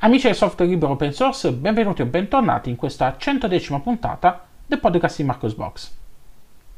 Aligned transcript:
Amici 0.00 0.28
del 0.28 0.36
software 0.36 0.70
libero 0.70 0.92
open 0.92 1.12
source, 1.12 1.50
benvenuti 1.50 2.02
o 2.02 2.06
bentornati 2.06 2.70
in 2.70 2.76
questa 2.76 3.16
110 3.18 3.80
puntata 3.80 4.46
del 4.64 4.78
podcast 4.78 5.16
di 5.16 5.24
Marcos 5.24 5.54
Box. 5.54 5.92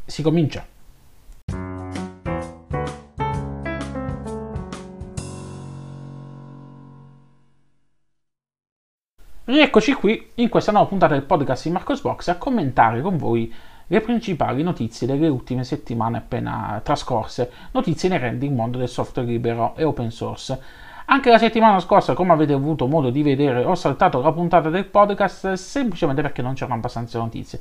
Si 0.07 0.23
comincia! 0.23 0.67
Rieccoci 9.45 9.93
qui 9.93 10.31
in 10.37 10.49
questa 10.49 10.73
nuova 10.73 10.87
puntata 10.87 11.13
del 11.13 11.25
podcast 11.25 11.65
di 11.65 11.73
Marcos 11.73 12.01
Box 12.01 12.29
a 12.29 12.39
commentare 12.39 13.03
con 13.03 13.19
voi 13.19 13.53
le 13.87 14.01
principali 14.01 14.63
notizie 14.63 15.07
delle 15.07 15.29
ultime 15.29 15.65
settimane 15.65 16.17
appena 16.17 16.81
trascorse, 16.83 17.53
notizie 17.73 18.09
inerenti 18.09 18.47
al 18.47 18.55
mondo 18.55 18.79
del 18.79 18.89
software 18.89 19.29
libero 19.29 19.77
e 19.77 19.85
open 19.85 20.11
source. 20.11 20.89
Anche 21.07 21.31
la 21.31 21.39
settimana 21.39 21.81
scorsa, 21.81 22.15
come 22.15 22.33
avete 22.33 22.53
avuto 22.53 22.87
modo 22.87 23.11
di 23.11 23.23
vedere, 23.23 23.65
ho 23.65 23.75
saltato 23.75 24.21
la 24.21 24.33
puntata 24.33 24.71
del 24.71 24.87
podcast 24.87 25.55
semplicemente 25.55 26.23
perché 26.23 26.43
non 26.43 26.55
c'erano 26.55 26.75
abbastanza 26.75 27.19
notizie. 27.19 27.61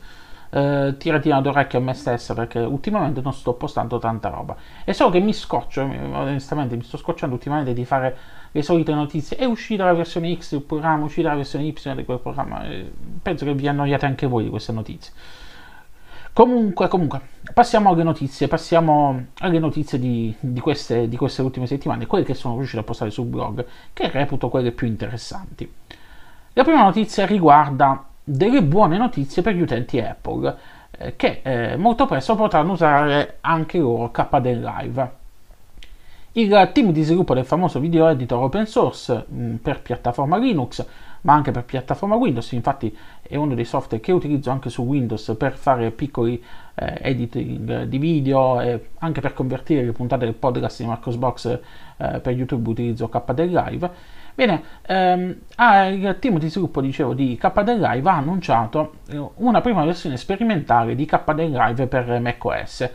Eh, 0.52 0.96
tiratina 0.98 1.42
d'orecchio 1.42 1.78
a 1.78 1.82
me 1.82 1.94
stessa 1.94 2.34
perché 2.34 2.58
ultimamente 2.60 3.22
non 3.22 3.34
sto 3.34 3.54
postando 3.54 4.00
tanta 4.00 4.30
roba. 4.30 4.56
E 4.84 4.94
so 4.94 5.10
che 5.10 5.20
mi 5.20 5.34
scoccio, 5.34 5.82
onestamente 5.82 6.76
mi 6.76 6.84
sto 6.84 6.98
scocciando 6.98 7.36
ultimamente 7.36 7.74
di 7.74 7.86
fare 7.86 8.18
le 8.52 8.62
solite 8.62 8.94
notizie. 8.94 9.38
È 9.38 9.46
uscita 9.46 9.86
la 9.86 9.94
versione 9.94 10.36
X 10.36 10.52
del 10.52 10.62
programma, 10.62 11.02
è 11.02 11.06
uscita 11.06 11.30
la 11.30 11.36
versione 11.36 11.66
Y 11.66 11.94
di 11.96 12.06
quel 12.06 12.20
programma. 12.20 12.64
penso 13.22 13.46
che 13.46 13.54
vi 13.54 13.68
annoiate 13.68 14.06
anche 14.06 14.26
voi 14.28 14.44
di 14.44 14.50
queste 14.50 14.72
notizie. 14.72 15.14
Comunque, 16.40 16.88
comunque, 16.88 17.20
passiamo 17.54 17.90
alle 17.90 18.04
notizie, 18.04 18.48
passiamo 18.48 19.26
alle 19.40 19.60
notizie 19.60 20.00
di, 20.00 20.34
di, 20.40 20.62
queste, 20.62 21.10
di, 21.10 21.18
queste, 21.18 21.42
ultime 21.42 21.68
settimane, 21.68 22.06
quelle 22.06 22.24
che 22.24 22.34
sono 22.34 22.56
riuscito 22.56 22.80
a 22.80 22.86
postare 22.86 23.12
sul 23.12 23.26
blog, 23.26 23.66
che 23.92 24.10
reputo 24.10 24.48
quelle 24.48 24.72
più 24.72 24.88
interessanti. 24.88 25.70
La 26.54 26.64
prima 26.64 26.84
notizia 26.84 27.26
riguarda 27.26 28.06
delle 28.24 28.64
buone 28.64 28.98
notizie 28.98 29.42
per 29.42 29.54
gli 29.54 29.60
utenti 29.60 30.00
Apple, 30.00 30.56
eh, 30.92 31.16
che 31.18 31.42
eh, 31.44 31.76
molto 31.76 32.06
presto 32.06 32.36
potranno 32.36 32.72
usare 32.72 33.40
anche 33.42 33.78
loro 33.78 34.10
KD 34.10 34.46
Live. 34.46 35.12
Il 36.32 36.70
team 36.74 36.94
di 36.94 37.04
sviluppo 37.04 37.34
del 37.34 37.44
famoso 37.44 37.82
video 37.82 38.08
editor 38.08 38.44
open 38.44 38.66
source 38.66 39.26
mh, 39.28 39.44
mm, 39.44 39.56
per 39.56 39.82
piattaforma 39.82 40.38
Linux 40.38 40.86
ma 41.22 41.34
anche 41.34 41.52
per 41.52 41.64
piattaforma 41.64 42.16
Windows. 42.16 42.52
Infatti 42.54 42.96
è 43.22 43.36
uno 43.36 43.56
dei 43.56 43.66
software 43.66 44.02
che 44.02 44.12
utilizzo 44.12 44.50
anche 44.52 44.70
su 44.70 44.84
Windows 44.84 45.36
per 45.38 45.58
fare 45.58 45.92
piccoli 45.92 46.44
eh, 46.76 46.98
editing 47.02 47.84
di 47.84 47.98
video 47.98 48.60
e 48.62 48.90
anche 49.00 49.22
per 49.22 49.34
convertire 49.34 49.84
le 49.84 49.92
puntate 49.92 50.26
del 50.26 50.34
podcast 50.34 50.82
di 50.82 50.88
Marcosbox 50.88 51.60
eh, 51.98 52.20
per 52.20 52.34
YouTube 52.34 52.70
utilizzo 52.70 53.10
KD 53.10 53.40
Live. 53.40 53.92
Bene, 54.36 54.64
ehm, 54.86 55.36
il 55.92 56.18
team 56.20 56.40
di 56.40 56.50
sviluppo 56.50 56.80
dicevo, 56.80 57.14
di 57.14 57.38
KD 57.38 57.78
Live 57.78 58.10
ha 58.10 58.16
annunciato 58.16 58.94
eh, 59.10 59.22
una 59.36 59.60
prima 59.60 59.84
versione 59.84 60.16
sperimentale 60.16 60.96
di 60.96 61.06
KD 61.06 61.50
Live 61.52 61.88
per 61.88 62.20
macOS. 62.22 62.90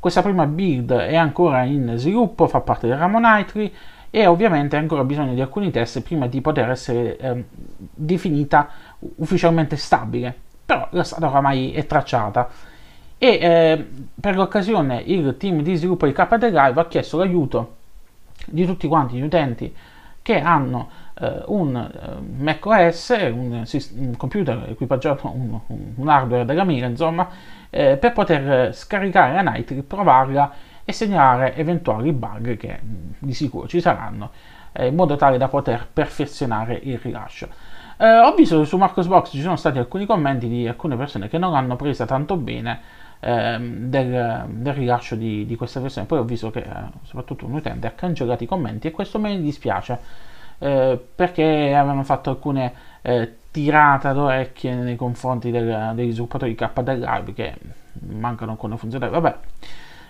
Questa 0.00 0.22
prima 0.22 0.46
build 0.46 0.92
è 0.92 1.16
ancora 1.16 1.62
in 1.64 1.94
sviluppo, 1.96 2.46
fa 2.46 2.60
parte 2.60 2.86
del 2.86 2.96
ramo 2.96 3.18
Nitro 3.20 3.68
e 4.10 4.26
ovviamente 4.26 4.76
ha 4.76 4.78
ancora 4.78 5.04
bisogno 5.04 5.34
di 5.34 5.40
alcuni 5.40 5.70
test 5.70 6.00
prima 6.02 6.26
di 6.26 6.40
poter 6.40 6.70
essere 6.70 7.16
eh, 7.16 7.44
definita 7.74 8.68
ufficialmente 9.16 9.76
stabile, 9.76 10.34
però 10.64 10.88
la 10.90 11.04
strada 11.04 11.28
oramai 11.28 11.72
è 11.72 11.86
tracciata. 11.86 12.48
E 13.18 13.28
eh, 13.28 13.86
per 14.20 14.36
l'occasione 14.36 15.02
il 15.04 15.36
team 15.36 15.62
di 15.62 15.74
sviluppo 15.74 16.06
di 16.06 16.12
KD 16.12 16.44
Live 16.44 16.80
ha 16.80 16.86
chiesto 16.86 17.18
l'aiuto 17.18 17.76
di 18.46 18.64
tutti 18.64 18.86
quanti 18.86 19.16
gli 19.16 19.22
utenti 19.22 19.74
che 20.22 20.40
hanno 20.40 20.88
eh, 21.20 21.42
un 21.46 21.74
uh, 21.74 22.42
Mac 22.42 22.64
OS, 22.66 23.08
un, 23.32 23.64
un, 23.96 24.16
computer 24.16 24.66
equipaggiato, 24.68 25.26
un, 25.34 25.58
un 25.94 26.08
hardware 26.08 26.44
della 26.44 26.64
mira, 26.64 26.86
insomma, 26.86 27.28
eh, 27.70 27.96
per 27.96 28.12
poter 28.12 28.74
scaricare 28.74 29.42
la 29.42 29.50
Nitro, 29.50 29.82
provarla 29.82 30.52
e 30.88 30.92
segnalare 30.94 31.54
eventuali 31.54 32.14
bug 32.14 32.56
che 32.56 32.80
mm, 32.82 33.10
di 33.18 33.34
sicuro 33.34 33.68
ci 33.68 33.78
saranno 33.78 34.30
eh, 34.72 34.86
in 34.86 34.94
modo 34.94 35.16
tale 35.16 35.36
da 35.36 35.46
poter 35.46 35.86
perfezionare 35.92 36.80
il 36.82 36.96
rilascio. 36.96 37.46
Eh, 37.98 38.20
ho 38.20 38.32
visto 38.34 38.58
che 38.58 38.64
su 38.64 38.78
Marcosbox 38.78 39.28
ci 39.32 39.42
sono 39.42 39.56
stati 39.56 39.76
alcuni 39.76 40.06
commenti 40.06 40.48
di 40.48 40.66
alcune 40.66 40.96
persone 40.96 41.28
che 41.28 41.36
non 41.36 41.54
hanno 41.54 41.76
presa 41.76 42.06
tanto 42.06 42.38
bene 42.38 42.80
ehm, 43.20 43.90
del, 43.90 44.46
del, 44.48 44.72
rilascio 44.72 45.14
di, 45.14 45.44
di, 45.44 45.56
questa 45.56 45.78
versione. 45.78 46.06
Poi 46.06 46.20
ho 46.20 46.24
visto 46.24 46.50
che 46.50 46.60
eh, 46.60 46.70
soprattutto 47.02 47.44
un 47.44 47.52
utente 47.52 47.86
ha 47.86 47.90
cancellato 47.90 48.44
i 48.44 48.46
commenti 48.46 48.86
e 48.86 48.90
questo 48.90 49.18
me 49.18 49.34
ne 49.34 49.42
dispiace 49.42 49.98
eh, 50.58 50.98
perché 51.14 51.74
avevano 51.74 52.02
fatto 52.02 52.30
alcune 52.30 52.72
eh, 53.02 53.34
tirate 53.50 54.10
d'orecchie 54.14 54.74
nei 54.74 54.96
confronti 54.96 55.50
del, 55.50 55.92
degli 55.94 56.12
sviluppatori 56.12 56.54
di 56.54 56.56
KD 56.56 56.88
Live 56.88 57.34
che 57.34 57.54
mancano 58.08 58.52
alcune 58.52 58.78
funzionalità. 58.78 59.20
Vabbè 59.20 59.38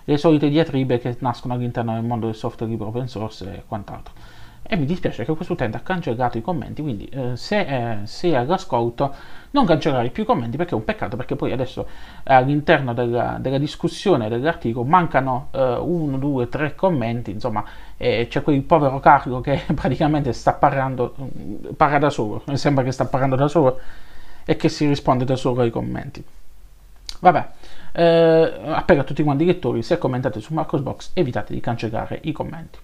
le 0.08 0.16
solite 0.16 0.48
diatribe 0.48 0.98
che 0.98 1.16
nascono 1.19 1.52
all'interno 1.52 1.92
del 1.92 2.02
mondo 2.02 2.24
del 2.26 2.34
software 2.34 2.72
libero 2.72 2.88
open 2.88 3.08
source 3.08 3.44
e 3.56 3.62
quant'altro. 3.66 4.14
E 4.62 4.74
mi 4.76 4.86
dispiace 4.86 5.22
che 5.22 5.34
questo 5.34 5.52
utente 5.52 5.76
ha 5.76 5.80
cancellato 5.80 6.38
i 6.38 6.41
commenti, 6.41 6.80
quindi 6.80 7.04
eh, 7.06 7.36
se 7.36 7.60
eh, 7.60 8.06
sei 8.06 8.34
all'ascolto 8.34 9.14
non 9.50 9.66
cancellare 9.66 10.08
più 10.08 10.22
i 10.22 10.26
commenti 10.26 10.56
perché 10.56 10.72
è 10.72 10.76
un 10.76 10.84
peccato, 10.84 11.16
perché 11.16 11.36
poi 11.36 11.52
adesso 11.52 11.86
eh, 12.24 12.32
all'interno 12.32 12.94
della, 12.94 13.36
della, 13.38 13.58
discussione 13.58 14.30
dell'articolo 14.30 14.86
mancano 14.86 15.48
eh, 15.50 15.76
uno, 15.78 16.16
due, 16.16 16.48
tre 16.48 16.74
commenti, 16.74 17.30
insomma 17.30 17.62
c'è 17.98 18.42
quel 18.42 18.62
povero 18.62 19.00
Carlo 19.00 19.41
che 19.41 19.60
praticamente 19.74 20.32
sta 20.32 20.54
parlando, 20.54 21.14
parla 21.76 21.98
da 21.98 22.08
solo, 22.08 22.42
sembra 22.54 22.82
che 22.82 22.92
sta 22.92 23.04
parlando 23.04 23.36
da 23.36 23.48
solo 23.48 23.78
e 24.47 24.56
che 24.56 24.70
si 24.70 24.86
risponde 24.86 25.26
da 25.26 25.36
solo 25.36 25.60
ai 25.60 25.70
commenti. 25.70 26.24
Vabbè, 27.20 27.48
eh, 27.92 28.60
appello 28.66 29.00
a 29.00 29.04
tutti 29.04 29.22
quanti 29.22 29.44
i 29.44 29.46
lettori, 29.46 29.82
se 29.82 29.98
commentate 29.98 30.40
su 30.40 30.54
Marcosbox 30.54 31.10
evitate 31.14 31.54
di 31.54 31.60
cancellare 31.60 32.20
i 32.22 32.32
commenti. 32.32 32.78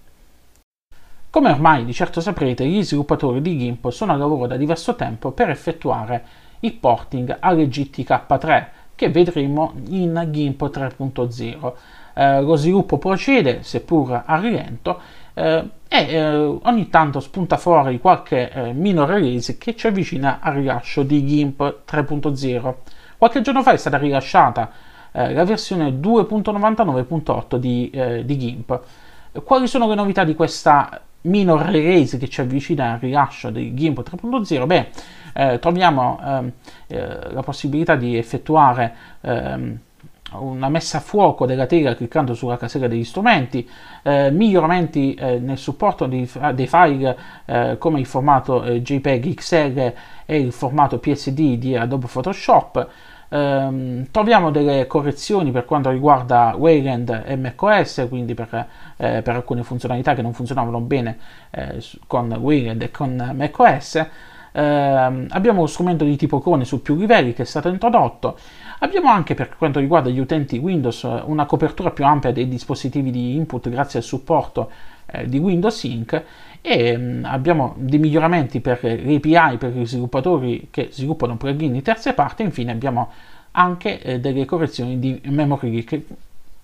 Come 1.29 1.51
ormai 1.51 1.83
di 1.83 1.93
certo 1.93 2.21
saprete, 2.21 2.65
gli 2.65 2.81
sviluppatori 2.81 3.41
di 3.41 3.57
GIMP 3.57 3.89
sono 3.89 4.13
a 4.13 4.15
lavoro 4.15 4.47
da 4.47 4.55
diverso 4.55 4.95
tempo 4.95 5.31
per 5.31 5.49
effettuare 5.49 6.23
il 6.61 6.73
porting 6.73 7.35
alle 7.39 7.67
GTK3 7.67 8.67
che 8.95 9.09
vedremo 9.09 9.73
in 9.89 10.27
GIMP 10.31 10.63
3.0. 10.63 11.73
Eh, 12.13 12.41
lo 12.41 12.55
sviluppo 12.55 12.97
procede, 12.97 13.63
seppur 13.63 14.23
a 14.25 14.39
rilento, 14.39 15.01
eh, 15.33 15.69
e 15.89 16.13
eh, 16.13 16.35
ogni 16.35 16.89
tanto 16.89 17.19
spunta 17.19 17.57
fuori 17.57 17.99
qualche 17.99 18.49
eh, 18.49 18.71
minor 18.71 19.09
release 19.09 19.57
che 19.57 19.75
ci 19.75 19.87
avvicina 19.87 20.39
al 20.39 20.53
rilascio 20.53 21.03
di 21.03 21.25
GIMP 21.25 21.81
3.0. 21.85 22.75
Qualche 23.17 23.41
giorno 23.41 23.63
fa 23.63 23.71
è 23.71 23.77
stata 23.77 23.97
rilasciata 23.97 24.71
eh, 25.11 25.33
la 25.33 25.45
versione 25.45 25.89
2.99.8 25.89 27.55
di, 27.55 27.89
eh, 27.89 28.25
di 28.25 28.37
GIMP. 28.37 28.81
Quali 29.43 29.67
sono 29.67 29.87
le 29.87 29.95
novità 29.95 30.23
di 30.23 30.35
questa 30.35 31.01
minor 31.21 31.61
release 31.61 32.17
che 32.17 32.27
ci 32.27 32.41
avvicina 32.41 32.93
al 32.93 32.99
rilascio 32.99 33.49
di 33.49 33.73
GIMP 33.73 34.01
3.0? 34.01 34.65
Beh, 34.65 34.89
eh, 35.33 35.59
troviamo 35.59 36.19
ehm, 36.23 36.51
eh, 36.87 37.31
la 37.31 37.41
possibilità 37.41 37.95
di 37.95 38.17
effettuare 38.17 38.95
ehm, 39.21 39.79
una 40.31 40.69
messa 40.69 40.97
a 40.97 41.01
fuoco 41.01 41.45
della 41.45 41.65
tela 41.65 41.95
cliccando 41.95 42.33
sulla 42.33 42.57
casella 42.57 42.87
degli 42.87 43.03
strumenti, 43.03 43.67
eh, 44.03 44.31
miglioramenti 44.31 45.13
eh, 45.13 45.39
nel 45.39 45.57
supporto 45.57 46.07
di, 46.07 46.29
dei 46.53 46.67
file 46.67 47.17
eh, 47.45 47.75
come 47.77 47.99
il 47.99 48.05
formato 48.05 48.63
eh, 48.63 48.81
JPEG 48.81 49.33
XL 49.35 49.93
e 50.25 50.39
il 50.39 50.51
formato 50.51 50.99
PSD 50.99 51.55
di 51.55 51.75
Adobe 51.75 52.07
Photoshop, 52.07 52.87
ehm, 53.29 54.07
troviamo 54.11 54.51
delle 54.51 54.87
correzioni 54.87 55.51
per 55.51 55.65
quanto 55.65 55.89
riguarda 55.89 56.55
Wayland 56.57 57.23
e 57.25 57.35
macOS, 57.35 58.05
quindi 58.09 58.33
per, 58.33 58.67
eh, 58.97 59.21
per 59.21 59.35
alcune 59.35 59.63
funzionalità 59.63 60.13
che 60.13 60.21
non 60.21 60.33
funzionavano 60.33 60.79
bene 60.81 61.17
eh, 61.51 61.83
con 62.07 62.31
Wayland 62.31 62.81
e 62.81 62.91
con 62.91 63.31
macOS. 63.35 63.95
Eh, 64.51 64.61
abbiamo 64.61 65.61
lo 65.61 65.67
strumento 65.67 66.05
di 66.05 66.15
tipo 66.15 66.39
clone 66.39 66.63
su 66.63 66.81
più 66.81 66.95
livelli 66.95 67.33
che 67.33 67.41
è 67.41 67.45
stato 67.45 67.67
introdotto. 67.69 68.37
Abbiamo 68.79 69.09
anche 69.09 69.33
per 69.33 69.55
quanto 69.57 69.79
riguarda 69.79 70.09
gli 70.09 70.19
utenti 70.19 70.57
Windows 70.57 71.03
una 71.25 71.45
copertura 71.45 71.91
più 71.91 72.05
ampia 72.05 72.31
dei 72.31 72.47
dispositivi 72.47 73.11
di 73.11 73.35
input 73.35 73.69
grazie 73.69 73.99
al 73.99 74.05
supporto 74.05 74.69
eh, 75.07 75.27
di 75.27 75.37
Windows 75.37 75.83
Inc. 75.83 76.23
e 76.67 76.97
mm, 76.97 77.25
abbiamo 77.25 77.75
dei 77.77 77.99
miglioramenti 77.99 78.59
per 78.59 78.79
le 78.81 79.15
API 79.15 79.57
per 79.57 79.69
gli 79.71 79.85
sviluppatori 79.85 80.69
che 80.71 80.89
sviluppano 80.91 81.37
plugin 81.37 81.71
di 81.71 81.83
terze 81.83 82.13
parti 82.13 82.41
infine 82.41 82.71
abbiamo 82.71 83.11
anche 83.51 84.01
eh, 84.01 84.19
delle 84.19 84.45
correzioni 84.45 84.97
di 84.99 85.21
memory 85.25 85.71
leak. 85.71 86.01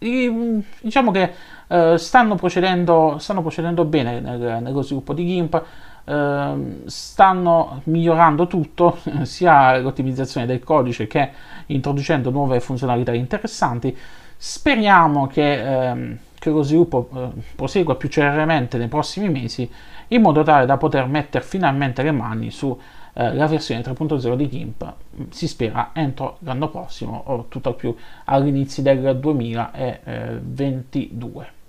Mm, 0.03 0.59
diciamo 0.81 1.12
che 1.12 1.31
eh, 1.68 1.98
stanno, 1.98 2.36
procedendo, 2.36 3.18
stanno, 3.19 3.42
procedendo, 3.42 3.86
bene 3.86 4.19
nel, 4.19 4.59
nello 4.62 4.81
sviluppo 4.81 5.13
di 5.13 5.25
GIMP, 5.25 5.63
eh, 6.03 6.53
stanno 6.86 7.81
migliorando 7.83 8.48
tutto, 8.48 8.98
sia 9.24 9.77
l'ottimizzazione 9.77 10.48
del 10.48 10.63
codice 10.63 11.06
che 11.06 11.30
introducendo 11.68 12.31
nuove 12.31 12.59
funzionalità 12.59 13.13
interessanti. 13.13 13.95
Speriamo 14.36 15.27
che 15.27 15.89
ehm, 15.89 16.18
che 16.41 16.49
lo 16.49 16.63
sviluppo 16.63 17.07
eh, 17.13 17.29
prosegua 17.55 17.95
più 17.95 18.09
celermente 18.09 18.79
nei 18.79 18.88
prossimi 18.88 19.29
mesi 19.29 19.69
in 20.07 20.23
modo 20.23 20.41
tale 20.41 20.65
da 20.65 20.77
poter 20.77 21.05
mettere 21.05 21.43
finalmente 21.43 22.01
le 22.01 22.09
mani 22.09 22.49
su 22.49 22.75
eh, 23.13 23.29
versione 23.31 23.81
3.0 23.81 24.33
di 24.33 24.49
GIMP 24.49 24.93
si 25.29 25.47
spera 25.47 25.91
entro 25.93 26.38
l'anno 26.39 26.69
prossimo 26.69 27.21
o 27.27 27.45
tutto 27.47 27.75
più 27.75 27.95
all'inizio 28.25 28.81
del 28.81 29.19
2022. 29.19 31.61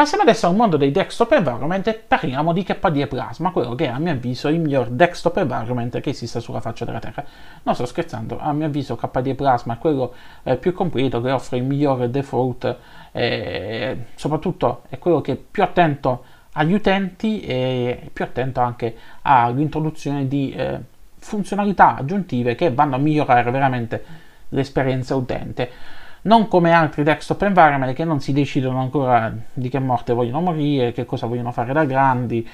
Passiamo 0.00 0.22
adesso 0.22 0.46
al 0.46 0.56
mondo 0.56 0.78
dei 0.78 0.92
desktop 0.92 1.32
environment 1.32 1.86
e 1.86 1.92
parliamo 1.92 2.54
di 2.54 2.62
KDE 2.62 3.06
Plasma, 3.06 3.50
quello 3.50 3.74
che 3.74 3.84
è 3.84 3.88
a 3.88 3.98
mio 3.98 4.12
avviso 4.12 4.48
il 4.48 4.58
miglior 4.58 4.88
desktop 4.88 5.36
environment 5.36 6.00
che 6.00 6.08
esista 6.08 6.40
sulla 6.40 6.62
faccia 6.62 6.86
della 6.86 7.00
Terra. 7.00 7.22
Non 7.64 7.74
sto 7.74 7.84
scherzando, 7.84 8.38
a 8.40 8.50
mio 8.54 8.64
avviso 8.64 8.96
KDE 8.96 9.34
Plasma 9.34 9.74
è 9.74 9.78
quello 9.78 10.14
eh, 10.42 10.56
più 10.56 10.72
completo, 10.72 11.20
che 11.20 11.30
offre 11.30 11.58
il 11.58 11.64
migliore 11.64 12.08
default 12.08 12.76
e 13.12 14.04
soprattutto 14.14 14.84
è 14.88 14.98
quello 14.98 15.20
che 15.20 15.32
è 15.32 15.36
più 15.36 15.62
attento 15.62 16.24
agli 16.52 16.72
utenti 16.72 17.42
e 17.42 18.08
più 18.10 18.24
attento 18.24 18.60
anche 18.60 18.96
all'introduzione 19.20 20.26
di 20.26 20.50
eh, 20.52 20.80
funzionalità 21.18 21.96
aggiuntive 21.96 22.54
che 22.54 22.72
vanno 22.72 22.94
a 22.94 22.98
migliorare 22.98 23.50
veramente 23.50 24.04
l'esperienza 24.48 25.14
utente 25.14 25.98
non 26.22 26.48
come 26.48 26.72
altri 26.72 27.02
desktop 27.02 27.42
environment 27.42 27.94
che 27.94 28.04
non 28.04 28.20
si 28.20 28.32
decidono 28.32 28.80
ancora 28.80 29.32
di 29.52 29.68
che 29.68 29.78
morte 29.78 30.12
vogliono 30.12 30.40
morire, 30.40 30.92
che 30.92 31.04
cosa 31.04 31.26
vogliono 31.26 31.52
fare 31.52 31.72
da 31.72 31.84
grandi 31.84 32.46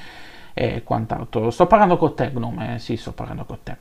e 0.54 0.82
quant'altro. 0.82 1.50
Sto 1.50 1.66
parlando 1.66 1.96
con 1.96 2.14
te, 2.14 2.30
Gnome, 2.30 2.78
sì, 2.78 2.96
sto 2.96 3.12
parlando 3.12 3.44
con 3.44 3.58
te. 3.62 3.76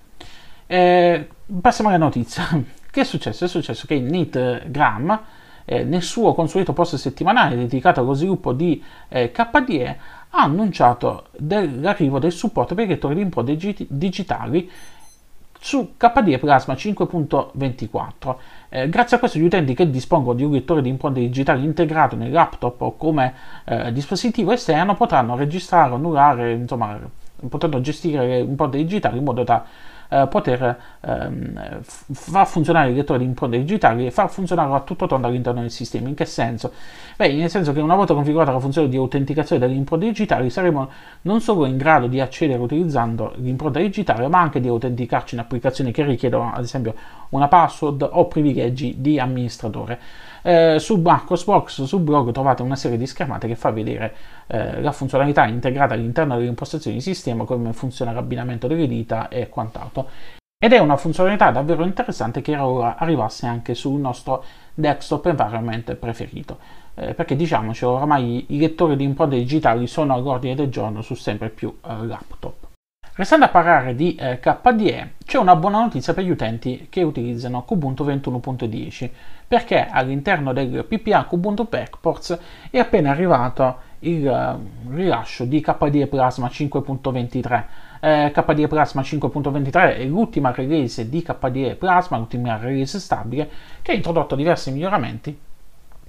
Eh, 0.68 1.28
passiamo 1.62 1.90
alla 1.90 2.00
notizia. 2.00 2.46
che 2.92 3.02
è 3.02 3.04
successo? 3.04 3.46
È 3.46 3.48
successo 3.48 3.86
che 3.86 4.00
Nate 4.00 4.64
Graham, 4.68 5.20
eh, 5.66 5.84
nel 5.84 6.02
suo 6.02 6.34
consueto 6.34 6.74
post 6.74 6.96
settimanale 6.96 7.56
dedicato 7.56 8.00
allo 8.00 8.14
sviluppo 8.14 8.54
di 8.54 8.84
eh, 9.08 9.32
KDE, 9.32 9.98
ha 10.30 10.42
annunciato 10.42 11.28
l'arrivo 11.38 12.20
del 12.20 12.32
supporto 12.32 12.76
per 12.76 12.86
i 12.86 12.90
lettori 12.90 13.16
di 13.16 13.22
impronte 13.22 13.56
digitali 13.88 14.70
su 15.60 15.94
KDE 15.98 16.40
Plasma 16.40 16.74
5.24. 16.74 18.36
Eh, 18.70 18.90
grazie 18.90 19.18
a 19.18 19.20
questo 19.20 19.38
gli 19.38 19.44
utenti 19.44 19.74
che 19.74 19.90
dispongono 19.90 20.36
di 20.36 20.44
un 20.44 20.52
lettore 20.52 20.82
di 20.82 20.90
impronte 20.90 21.20
digitali 21.20 21.64
integrato 21.64 22.16
nel 22.16 22.32
laptop 22.32 22.82
o 22.82 22.96
come 22.98 23.34
eh, 23.66 23.92
dispositivo 23.92 24.52
esterno 24.52 24.96
potranno 24.96 25.36
registrare, 25.36 25.94
annullare, 25.94 26.54
insomma, 26.54 27.00
potranno 27.48 27.82
gestire 27.82 28.26
le 28.26 28.40
impronte 28.40 28.78
digitali 28.78 29.18
in 29.18 29.24
modo 29.24 29.44
da 29.44 29.66
eh, 30.10 30.28
poter 30.30 30.78
ehm, 31.02 31.82
far 31.82 32.48
funzionare 32.48 32.90
il 32.90 32.96
lettore 32.96 33.20
di 33.20 33.26
impronte 33.26 33.58
digitali 33.58 34.06
e 34.06 34.12
far 34.12 34.30
funzionarlo 34.30 34.76
a 34.76 34.82
tutto 34.82 35.08
tondo 35.08 35.28
all'interno 35.28 35.62
del 35.62 35.72
sistema. 35.72 36.08
In 36.08 36.16
che 36.16 36.26
senso? 36.26 36.72
Beh, 37.16 37.34
nel 37.34 37.50
senso 37.50 37.74
che 37.74 37.80
una 37.80 37.96
volta 37.96 38.14
configurata 38.14 38.52
la 38.52 38.60
funzione 38.60 38.90
di 38.90 38.98
autenticazione 38.98 39.66
delle 39.66 39.78
impronte 39.78 40.06
digitali 40.06 40.50
saremo 40.50 40.90
non 41.24 41.42
solo 41.42 41.66
in 41.66 41.78
grado 41.78 42.08
di 42.08 42.20
accedere 42.20 42.60
utilizzando 42.60 43.34
l'impronta 43.38 43.80
digitale, 43.80 44.28
ma 44.28 44.40
anche 44.40 44.60
di 44.60 44.68
autenticarci 44.68 45.36
in 45.36 45.42
applicazioni 45.42 45.92
che 45.92 46.04
richiedono 46.04 46.52
ad 46.54 46.64
esempio 46.64 46.94
una 47.30 47.48
password 47.48 48.08
o 48.12 48.28
privilegi 48.28 48.96
di 49.00 49.20
amministratore. 49.20 50.00
Eh, 50.48 50.78
su 50.78 50.98
Marcosbox, 50.98 51.86
sul 51.86 52.02
blog, 52.02 52.32
trovate 52.32 52.62
una 52.62 52.76
serie 52.76 53.00
di 53.00 53.08
schermate 53.08 53.48
che 53.48 53.56
fa 53.56 53.72
vedere 53.72 54.14
eh, 54.46 54.80
la 54.80 54.92
funzionalità 54.92 55.48
integrata 55.48 55.96
all'interno 55.96 56.36
delle 56.36 56.50
impostazioni 56.50 56.98
di 56.98 57.02
sistema, 57.02 57.46
come 57.46 57.74
funziona 57.74 58.12
l'abbinamento 58.12 58.68
delle 58.68 58.88
dita 58.88 59.28
e 59.28 59.50
quant'altro. 59.50 60.08
Ed 60.64 60.72
è 60.72 60.78
una 60.78 60.98
funzionalità 60.98 61.50
davvero 61.50 61.84
interessante 61.84 62.42
che 62.42 62.56
ora 62.56 62.96
arrivasse 62.96 63.48
anche 63.48 63.74
sul 63.74 64.00
nostro 64.00 64.44
desktop 64.76 65.26
environment 65.26 65.96
preferito. 65.96 66.60
Eh, 66.94 67.16
perché 67.16 67.36
diciamoci, 67.36 67.84
oramai 67.84 68.46
i 68.50 68.60
lettori 68.60 68.96
di 68.96 69.04
impronte 69.04 69.38
digitali 69.38 69.88
sono 69.88 70.14
all'ordine 70.14 70.54
del 70.54 70.70
giorno 70.70 71.02
su 71.02 71.16
sempre 71.16 71.50
più 71.50 71.76
eh, 71.84 72.06
laptop. 72.06 72.65
Restando 73.18 73.46
a 73.46 73.48
parlare 73.48 73.96
di 73.96 74.14
eh, 74.16 74.42
KDE, 74.42 75.14
c'è 75.26 75.38
una 75.38 75.56
buona 75.56 75.80
notizia 75.80 76.14
per 76.14 76.26
gli 76.26 76.30
utenti 76.30 76.88
che 76.90 77.02
utilizzano 77.02 77.64
Kubuntu 77.64 78.04
21.10, 78.04 79.10
perché 79.48 79.88
all'interno 79.90 80.52
del 80.52 80.84
PPA 80.84 81.24
Kubuntu 81.24 81.66
Backports 81.70 82.38
è 82.70 82.78
appena 82.78 83.12
arrivato 83.12 83.78
il 84.00 84.28
uh, 84.28 84.94
rilascio 84.94 85.46
di 85.46 85.62
KDE 85.62 86.08
Plasma 86.08 86.48
5.23. 86.48 87.64
Eh, 88.02 88.32
KDE 88.34 88.68
Plasma 88.68 89.02
5.23 89.02 89.96
è 89.96 90.04
l'ultima 90.04 90.52
release 90.52 91.08
di 91.08 91.22
KDE 91.24 91.76
Plasma, 91.76 92.18
l'ultima 92.18 92.58
release 92.58 93.00
stabile, 93.00 93.50
che 93.82 93.94
ha 93.94 93.96
introdotto 93.96 94.36
diversi 94.36 94.74
miglioramenti 94.74 95.40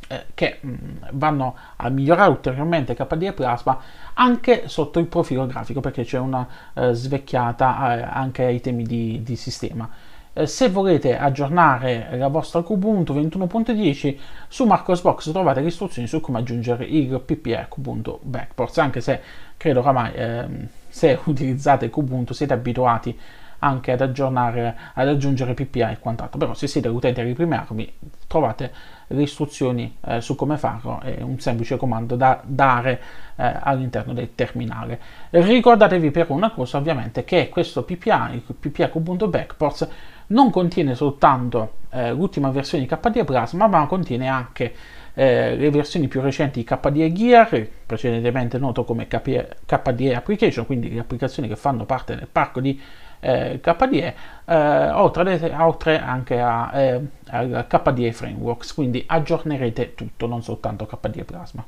eh, 0.08 0.26
che 0.34 0.58
mh, 0.60 0.68
mm, 0.68 0.96
vanno 1.12 1.56
a 1.76 1.88
migliorare 1.88 2.30
ulteriormente 2.30 2.94
KDE 2.94 3.32
Plasma 3.32 3.78
anche 4.14 4.68
sotto 4.68 4.98
il 4.98 5.06
profilo 5.06 5.46
grafico 5.46 5.80
perché 5.80 6.04
c'è 6.04 6.18
una 6.18 6.46
eh, 6.74 6.92
svecchiata 6.92 7.96
eh, 7.96 8.02
anche 8.02 8.44
ai 8.44 8.60
temi 8.60 8.84
di, 8.84 9.22
di 9.22 9.36
sistema. 9.36 9.88
Eh, 10.32 10.46
se 10.46 10.68
volete 10.68 11.18
aggiornare 11.18 12.08
la 12.12 12.28
vostra 12.28 12.60
Kubuntu 12.60 13.14
21.10 13.14 14.16
su 14.48 14.66
Marcosbox 14.66 15.32
trovate 15.32 15.62
le 15.62 15.68
istruzioni 15.68 16.06
su 16.06 16.20
come 16.20 16.38
aggiungere 16.38 16.84
il 16.84 17.18
PPE 17.18 17.66
Kubuntu 17.70 18.20
Backports 18.22 18.76
anche 18.76 19.00
se 19.00 19.20
credo 19.56 19.80
oramai 19.80 20.12
ehm, 20.14 20.68
se 20.88 21.18
utilizzate 21.24 21.88
Kubuntu 21.88 22.34
siete 22.34 22.52
abituati 22.52 23.18
anche 23.60 23.92
ad 23.92 24.00
aggiornare, 24.00 24.76
ad 24.94 25.08
aggiungere 25.08 25.54
PPA 25.54 25.90
e 25.90 25.98
quant'altro. 25.98 26.38
Però 26.38 26.54
se 26.54 26.66
siete 26.66 26.88
utenti 26.88 27.20
alle 27.20 27.32
prime 27.32 27.56
armi 27.56 27.92
trovate 28.26 28.72
le 29.08 29.22
istruzioni 29.22 29.96
eh, 30.04 30.20
su 30.20 30.34
come 30.34 30.56
farlo 30.56 31.00
è 31.00 31.20
un 31.22 31.38
semplice 31.38 31.76
comando 31.76 32.16
da 32.16 32.40
dare 32.44 33.00
eh, 33.36 33.58
all'interno 33.60 34.12
del 34.12 34.34
terminale. 34.34 35.00
Ricordatevi 35.30 36.10
per 36.10 36.30
una 36.30 36.50
cosa 36.50 36.78
ovviamente 36.78 37.24
che 37.24 37.48
questo 37.48 37.84
PPA, 37.84 38.30
il 38.32 38.42
PPA 38.42 38.90
Ubuntu 38.92 39.28
Backports, 39.28 39.88
non 40.28 40.50
contiene 40.50 40.94
soltanto 40.94 41.74
eh, 41.90 42.12
l'ultima 42.12 42.50
versione 42.50 42.84
di 42.84 42.94
KDE 42.94 43.24
Plasma, 43.24 43.68
ma 43.68 43.86
contiene 43.86 44.26
anche 44.28 44.74
eh, 45.14 45.56
le 45.56 45.70
versioni 45.70 46.08
più 46.08 46.20
recenti 46.20 46.58
di 46.60 46.64
KDE 46.64 47.12
Gear, 47.12 47.68
precedentemente 47.86 48.58
noto 48.58 48.84
come 48.84 49.06
KDE 49.06 50.14
Application, 50.14 50.66
quindi 50.66 50.92
le 50.92 51.00
applicazioni 51.00 51.48
che 51.48 51.56
fanno 51.56 51.84
parte 51.84 52.16
del 52.16 52.28
parco 52.30 52.60
di 52.60 52.80
eh, 53.20 53.60
KDE, 53.60 54.14
eh, 54.44 54.90
oltre, 54.90 55.54
oltre, 55.58 56.00
anche 56.00 56.40
a, 56.40 56.70
eh, 56.78 57.00
al 57.28 57.66
KDE 57.68 58.12
Frameworks, 58.12 58.74
quindi 58.74 59.04
aggiornerete 59.06 59.94
tutto, 59.94 60.26
non 60.26 60.42
soltanto 60.42 60.86
KDE 60.86 61.24
Plasma. 61.24 61.64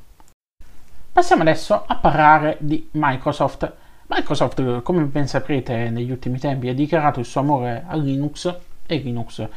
Passiamo 1.11 1.41
adesso 1.41 1.83
a 1.85 1.95
parlare 1.95 2.57
di 2.59 2.87
Microsoft. 2.91 3.71
Microsoft, 4.07 4.81
come 4.81 5.03
ben 5.03 5.27
saprete, 5.27 5.89
negli 5.89 6.11
ultimi 6.11 6.39
tempi 6.39 6.69
ha 6.69 6.73
dichiarato 6.73 7.19
il 7.19 7.25
suo 7.25 7.41
amore 7.41 7.83
a 7.87 7.95
Linux 7.95 8.55
e 8.85 8.97
Linux 8.97 9.47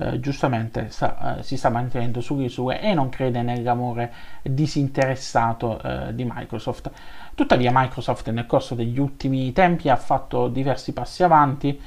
eh, 0.00 0.18
giustamente 0.18 0.86
sta, 0.88 1.38
eh, 1.38 1.42
si 1.42 1.58
sta 1.58 1.68
mantenendo 1.68 2.22
sulle 2.22 2.48
sue 2.48 2.80
e 2.80 2.94
non 2.94 3.10
crede 3.10 3.42
nell'amore 3.42 4.12
disinteressato 4.42 5.80
eh, 5.82 6.14
di 6.14 6.24
Microsoft. 6.24 6.90
Tuttavia 7.34 7.70
Microsoft 7.72 8.30
nel 8.30 8.46
corso 8.46 8.74
degli 8.74 8.98
ultimi 8.98 9.52
tempi 9.52 9.90
ha 9.90 9.96
fatto 9.96 10.48
diversi 10.48 10.92
passi 10.92 11.22
avanti 11.22 11.78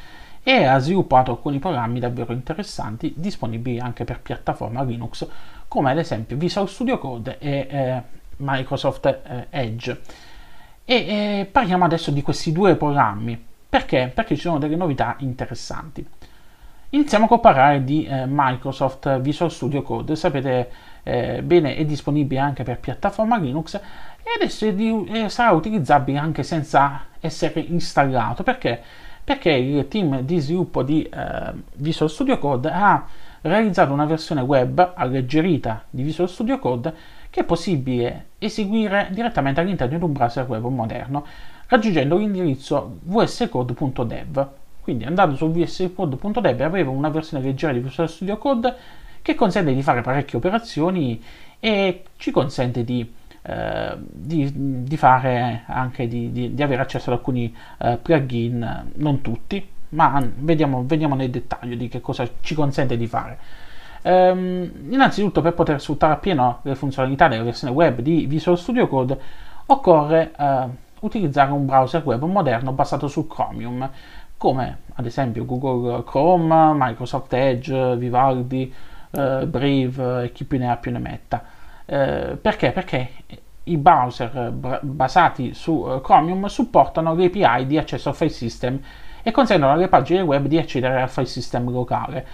e 0.43 0.63
ha 0.65 0.77
sviluppato 0.77 1.31
alcuni 1.31 1.57
programmi 1.57 1.99
davvero 1.99 2.33
interessanti 2.33 3.13
disponibili 3.15 3.79
anche 3.79 4.03
per 4.03 4.19
piattaforma 4.19 4.83
Linux 4.83 5.27
come 5.67 5.89
ad 5.89 5.97
esempio 5.97 6.37
Visual 6.37 6.69
Studio 6.69 6.99
Code 6.99 7.39
e 7.39 7.67
eh, 7.69 8.01
Microsoft 8.37 9.05
eh, 9.05 9.47
Edge. 9.49 10.01
E 10.85 11.47
parliamo 11.49 11.85
adesso 11.85 12.11
di 12.11 12.21
questi 12.21 12.51
due 12.51 12.75
programmi. 12.75 13.41
Perché? 13.69 14.11
Perché 14.13 14.35
ci 14.35 14.41
sono 14.41 14.59
delle 14.59 14.75
novità 14.75 15.15
interessanti. 15.19 16.05
Iniziamo 16.93 17.25
a 17.25 17.39
parlare 17.39 17.83
di 17.83 18.05
eh, 18.05 18.25
Microsoft 18.27 19.19
Visual 19.19 19.49
Studio 19.49 19.81
Code. 19.81 20.15
Sapete 20.15 20.69
eh, 21.01 21.41
bene, 21.41 21.75
è 21.75 21.85
disponibile 21.85 22.39
anche 22.39 22.61
per 22.61 22.77
piattaforma 22.77 23.35
Linux 23.39 23.73
e 23.73 24.29
adesso 24.35 24.69
di, 24.69 25.03
eh, 25.05 25.27
sarà 25.27 25.53
utilizzabile 25.53 26.19
anche 26.19 26.43
senza 26.43 27.05
essere 27.19 27.61
installato. 27.61 28.43
Perché? 28.43 28.79
Perché 29.23 29.49
il 29.49 29.87
team 29.87 30.21
di 30.21 30.37
sviluppo 30.37 30.83
di 30.83 31.01
eh, 31.01 31.53
Visual 31.77 32.11
Studio 32.11 32.37
Code 32.37 32.69
ha 32.69 33.03
realizzato 33.41 33.91
una 33.91 34.05
versione 34.05 34.41
web 34.41 34.93
alleggerita 34.95 35.85
di 35.89 36.03
Visual 36.03 36.29
Studio 36.29 36.59
Code 36.59 36.93
che 37.31 37.39
è 37.39 37.43
possibile 37.43 38.27
eseguire 38.37 39.07
direttamente 39.09 39.59
all'interno 39.59 39.97
di 39.97 40.03
un 40.03 40.11
browser 40.11 40.47
web 40.47 40.63
moderno 40.65 41.25
raggiungendo 41.65 42.17
l'indirizzo 42.17 42.99
vscode.dev. 43.01 44.61
Quindi 44.83 45.05
andando 45.05 45.37
su 45.37 45.49
vscode.dev 45.49 46.59
aveva 46.59 46.89
una 46.89 47.09
versione 47.09 47.41
leggera 47.41 47.71
di 47.71 47.79
Visual 47.79 48.09
Studio 48.09 48.37
Code 48.37 48.75
che 49.21 49.33
consente 49.33 49.73
di 49.73 49.81
fare 49.81 50.01
parecchie 50.01 50.37
operazioni 50.37 51.23
e 51.59 52.03
ci 52.17 52.31
consente 52.31 52.83
di 52.83 53.09
eh, 53.45 53.97
di, 53.97 54.83
di, 54.83 54.95
fare 54.95 55.63
anche 55.67 56.07
di, 56.07 56.53
di, 56.53 56.63
avere 56.63 56.81
accesso 56.81 57.11
ad 57.11 57.17
alcuni 57.17 57.53
eh, 57.79 57.99
plugin, 58.01 58.91
non 58.95 59.19
tutti, 59.19 59.67
ma 59.89 60.25
vediamo, 60.37 60.83
vediamo, 60.85 61.15
nel 61.15 61.29
dettaglio 61.29 61.75
di 61.75 61.89
che 61.89 61.99
cosa 61.99 62.25
ci 62.39 62.55
consente 62.55 62.95
di 62.95 63.05
fare. 63.05 63.37
Ehm, 64.03 64.91
innanzitutto 64.91 65.41
per 65.41 65.53
poter 65.53 65.81
sfruttare 65.81 66.13
appieno 66.13 66.59
le 66.61 66.75
funzionalità 66.75 67.27
della 67.27 67.43
versione 67.43 67.73
web 67.73 67.99
di 67.99 68.25
Visual 68.27 68.57
Studio 68.57 68.87
Code 68.87 69.19
occorre 69.65 70.31
eh, 70.37 70.65
utilizzare 71.01 71.51
un 71.51 71.65
browser 71.65 72.01
web 72.03 72.23
moderno 72.23 72.71
basato 72.71 73.07
su 73.07 73.27
Chromium, 73.27 73.89
come 74.43 74.79
ad 74.95 75.05
esempio 75.05 75.45
Google 75.45 76.03
Chrome, 76.03 76.73
Microsoft 76.75 77.31
Edge, 77.31 77.95
Vivaldi, 77.95 78.73
eh, 79.11 79.47
Brave 79.47 80.25
e 80.25 80.31
chi 80.33 80.43
più 80.43 80.59
ne 80.59 80.69
ha 80.69 80.75
più 80.75 80.91
ne 80.91 80.99
metta. 80.99 81.45
Eh, 81.85 82.37
perché? 82.41 82.71
Perché 82.71 83.09
i 83.63 83.77
browser 83.77 84.51
basati 84.51 85.53
su 85.53 85.87
eh, 85.87 86.01
Chromium 86.01 86.47
supportano 86.47 87.15
le 87.15 87.27
API 87.27 87.67
di 87.67 87.77
accesso 87.77 88.09
al 88.09 88.15
file 88.15 88.31
system 88.31 88.81
e 89.23 89.31
consentono 89.31 89.71
alle 89.71 89.87
pagine 89.87 90.19
web 90.19 90.45
di 90.47 90.57
accedere 90.57 91.01
al 91.01 91.09
file 91.09 91.25
system 91.25 91.71
locale. 91.71 92.27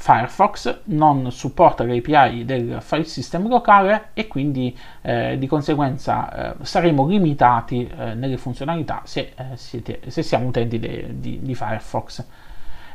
Firefox 0.00 0.80
non 0.84 1.30
supporta 1.30 1.84
le 1.84 1.98
API 1.98 2.46
del 2.46 2.78
file 2.80 3.04
system 3.04 3.46
locale 3.48 4.08
e 4.14 4.28
quindi 4.28 4.74
eh, 5.02 5.36
di 5.36 5.46
conseguenza 5.46 6.54
eh, 6.54 6.64
saremo 6.64 7.06
limitati 7.06 7.86
eh, 7.86 8.14
nelle 8.14 8.38
funzionalità 8.38 9.02
se, 9.04 9.34
eh, 9.36 9.56
siete, 9.56 10.00
se 10.06 10.22
siamo 10.22 10.48
utenti 10.48 10.78
de, 10.78 11.16
di, 11.18 11.40
di, 11.42 11.54
Firefox. 11.54 12.24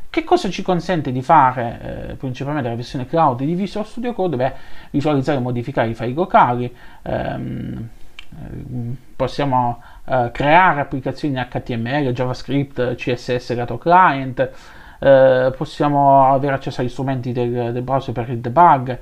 Che 0.10 0.24
cosa 0.24 0.50
ci 0.50 0.64
consente 0.64 1.12
di 1.12 1.22
fare 1.22 2.08
eh, 2.10 2.14
principalmente 2.16 2.70
la 2.70 2.76
versione 2.76 3.06
cloud 3.06 3.38
di 3.38 3.54
Visual 3.54 3.86
Studio 3.86 4.14
Code? 4.14 4.36
Beh, 4.36 4.54
visualizzare 4.90 5.38
e 5.38 5.42
modificare 5.42 5.90
i 5.90 5.94
file 5.94 6.14
locali, 6.14 6.76
ehm, 7.04 7.88
possiamo 9.16 9.80
eh, 10.06 10.32
creare 10.34 10.82
applicazioni 10.82 11.36
HTML, 11.36 12.12
JavaScript, 12.14 12.96
CSS 12.96 13.54
lato 13.54 13.78
client, 13.78 14.50
eh, 15.00 15.54
possiamo 15.56 16.32
avere 16.32 16.56
accesso 16.56 16.82
agli 16.82 16.90
strumenti 16.90 17.32
del, 17.32 17.72
del, 17.72 17.82
browser 17.82 18.14
per 18.14 18.30
il 18.30 18.40
debug, 18.40 19.00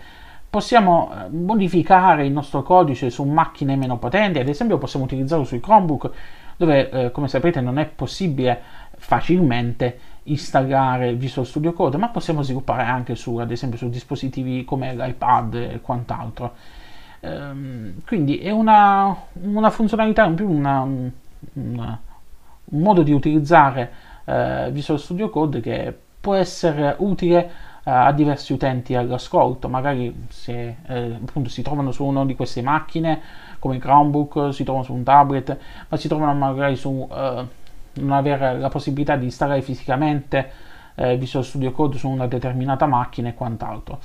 possiamo 0.50 1.12
eh, 1.12 1.30
modificare 1.30 2.26
il 2.26 2.32
nostro 2.32 2.64
codice 2.64 3.10
su 3.10 3.24
macchine 3.24 3.76
meno 3.76 3.98
potenti, 3.98 4.40
ad 4.40 4.48
esempio 4.48 4.78
possiamo 4.78 5.06
utilizzarlo 5.06 5.46
sui 5.46 5.60
Chromebook, 5.60 6.12
dove 6.58 6.90
eh, 6.90 7.12
come 7.12 7.28
sapete 7.28 7.62
non 7.62 7.80
è 7.80 7.86
possibile 7.86 8.62
facilmente 8.98 10.00
installare 10.24 11.14
Visual 11.14 11.46
Studio 11.46 11.74
Code, 11.74 11.98
ma 11.98 12.10
possiamo 12.10 12.42
sviluppare 12.44 12.84
anche 12.84 13.16
su, 13.16 13.38
ad 13.38 13.52
esempio, 13.52 13.78
su 13.78 13.90
dispositivi 13.90 14.64
come 14.64 14.96
l'iPad 14.96 15.56
e 15.56 15.82
quant'altro. 15.82 16.54
Ehm, 17.20 18.04
quindi 18.06 18.38
è 18.38 18.52
una, 18.52 19.16
una, 19.34 19.70
funzionalità 19.70 20.26
in 20.26 20.36
più, 20.36 20.50
una, 20.50 20.82
una, 20.82 22.02
un 22.66 22.80
modo 22.82 23.02
di 23.02 23.12
utilizzare 23.12 23.92
eh, 24.26 24.70
Visual 24.72 25.00
Studio 25.00 25.30
Code 25.30 25.60
che 25.60 25.98
può 26.20 26.36
essere 26.36 26.96
utile 27.00 27.52
eh, 27.84 27.92
a 27.92 28.12
diversi 28.12 28.54
utenti 28.54 28.96
all'ascolto, 28.96 29.68
magari 29.68 30.26
se 30.30 30.78
eh, 30.88 31.20
appunto 31.22 31.50
si 31.50 31.62
trovano 31.62 31.92
su 31.92 32.06
una 32.06 32.26
di 32.26 32.36
queste 32.36 32.62
macchine 32.62 33.22
come 33.60 33.78
Chromebook, 33.78 34.54
si 34.54 34.64
trovano 34.64 34.86
su 34.86 34.94
un 34.94 35.04
tablet, 35.04 35.58
ma 35.90 35.98
si 35.98 36.08
trovano 36.08 36.34
magari 36.34 36.76
su 36.76 37.08
eh, 37.12 37.46
non 37.94 38.12
avere 38.12 38.58
la 38.58 38.70
possibilità 38.70 39.16
di 39.16 39.26
installare 39.26 39.62
fisicamente 39.62 40.52
eh, 40.96 41.18
Visual 41.18 41.44
Studio 41.44 41.72
Code 41.72 41.98
su 41.98 42.08
una 42.10 42.28
determinata 42.28 42.86
macchina 42.86 43.30
e 43.30 43.34
quant'altro. 43.34 44.00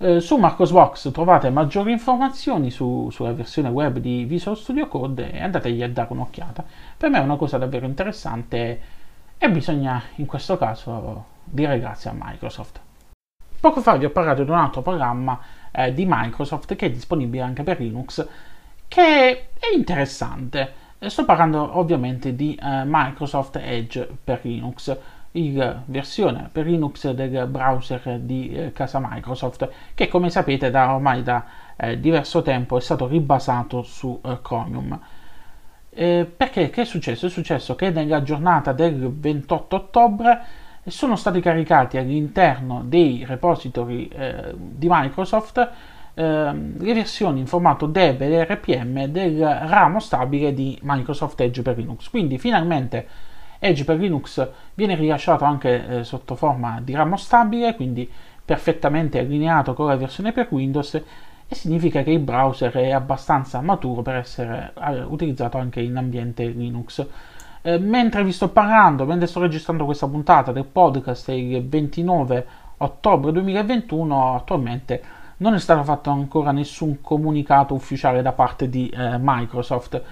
Eh, 0.00 0.20
su 0.20 0.36
Marcosbox 0.36 1.10
trovate 1.10 1.50
maggiori 1.50 1.90
informazioni 1.90 2.70
su, 2.70 3.08
sulla 3.10 3.32
versione 3.32 3.68
web 3.68 3.98
di 3.98 4.24
Visual 4.24 4.56
Studio 4.56 4.86
Code 4.86 5.32
e 5.32 5.42
andategli 5.42 5.82
a 5.82 5.88
dare 5.88 6.12
un'occhiata. 6.12 6.64
Per 6.96 7.10
me 7.10 7.18
è 7.18 7.22
una 7.22 7.36
cosa 7.36 7.58
davvero 7.58 7.84
interessante 7.84 8.80
e 9.38 9.50
bisogna 9.50 10.02
in 10.16 10.26
questo 10.26 10.58
caso 10.58 11.24
dire 11.44 11.78
grazie 11.78 12.10
a 12.10 12.14
Microsoft. 12.16 12.80
Poco 13.60 13.80
fa 13.80 13.96
vi 13.96 14.04
ho 14.04 14.10
parlato 14.10 14.44
di 14.44 14.50
un 14.50 14.56
altro 14.56 14.82
programma 14.82 15.40
eh, 15.70 15.94
di 15.94 16.04
Microsoft 16.06 16.74
che 16.76 16.86
è 16.86 16.90
disponibile 16.90 17.42
anche 17.42 17.62
per 17.62 17.80
Linux 17.80 18.26
che 18.88 19.48
è 19.54 19.74
interessante. 19.74 20.86
Sto 20.98 21.24
parlando 21.24 21.78
ovviamente 21.78 22.34
di 22.34 22.54
eh, 22.54 22.82
Microsoft 22.84 23.56
Edge 23.56 24.08
per 24.22 24.40
Linux 24.42 24.96
la 25.32 25.82
versione 25.84 26.48
per 26.50 26.66
Linux 26.66 27.10
del 27.10 27.46
browser 27.46 28.18
di 28.18 28.50
eh, 28.50 28.72
casa 28.72 28.98
Microsoft 29.00 29.68
che 29.94 30.08
come 30.08 30.30
sapete 30.30 30.70
da 30.70 30.94
ormai 30.94 31.22
da 31.22 31.44
eh, 31.76 32.00
diverso 32.00 32.42
tempo 32.42 32.76
è 32.76 32.80
stato 32.80 33.06
ribasato 33.06 33.82
su 33.82 34.20
eh, 34.24 34.40
Chromium. 34.42 34.98
Eh, 35.90 36.30
perché 36.36 36.70
che 36.70 36.82
è 36.82 36.84
successo? 36.84 37.26
È 37.26 37.30
successo 37.30 37.74
che 37.74 37.90
nella 37.90 38.22
giornata 38.22 38.72
del 38.72 39.12
28 39.12 39.76
ottobre 39.76 40.40
sono 40.86 41.16
stati 41.16 41.40
caricati 41.40 41.98
all'interno 41.98 42.82
dei 42.84 43.24
repository 43.26 44.08
eh, 44.08 44.54
di 44.54 44.86
Microsoft 44.88 45.70
ehm, 46.18 46.82
le 46.82 46.94
versioni 46.94 47.40
in 47.40 47.46
formato 47.46 47.86
DEB 47.86 48.20
e 48.22 48.44
RPM 48.44 49.06
del 49.06 49.38
ramo 49.38 50.00
stabile 50.00 50.52
di 50.52 50.78
Microsoft 50.82 51.40
Edge 51.40 51.62
per 51.62 51.76
Linux. 51.76 52.08
Quindi 52.10 52.38
finalmente 52.38 53.06
Edge 53.60 53.84
per 53.84 53.98
Linux 53.98 54.46
viene 54.74 54.94
rilasciato 54.94 55.44
anche 55.44 55.86
eh, 55.88 56.04
sotto 56.04 56.34
forma 56.34 56.80
di 56.82 56.94
ramo 56.94 57.16
stabile, 57.16 57.74
quindi 57.76 58.10
perfettamente 58.44 59.18
allineato 59.18 59.74
con 59.74 59.86
la 59.86 59.96
versione 59.96 60.32
per 60.32 60.48
Windows 60.50 61.00
e 61.48 61.54
significa 61.54 62.02
che 62.02 62.10
il 62.10 62.18
browser 62.18 62.72
è 62.72 62.90
abbastanza 62.90 63.60
maturo 63.62 64.02
per 64.02 64.16
essere 64.16 64.72
eh, 64.78 65.02
utilizzato 65.02 65.56
anche 65.56 65.80
in 65.80 65.96
ambiente 65.96 66.46
Linux. 66.46 67.06
Eh, 67.62 67.78
mentre 67.78 68.22
vi 68.22 68.32
sto 68.32 68.50
parlando, 68.50 69.06
mentre 69.06 69.26
sto 69.26 69.40
registrando 69.40 69.86
questa 69.86 70.06
puntata 70.06 70.52
del 70.52 70.66
podcast 70.66 71.30
il 71.30 71.66
29 71.66 72.46
ottobre 72.78 73.32
2021, 73.32 74.34
attualmente 74.34 75.02
non 75.38 75.54
è 75.54 75.58
stato 75.58 75.82
fatto 75.84 76.10
ancora 76.10 76.52
nessun 76.52 77.00
comunicato 77.00 77.74
ufficiale 77.74 78.22
da 78.22 78.32
parte 78.32 78.68
di 78.68 78.88
eh, 78.88 79.16
Microsoft, 79.18 80.02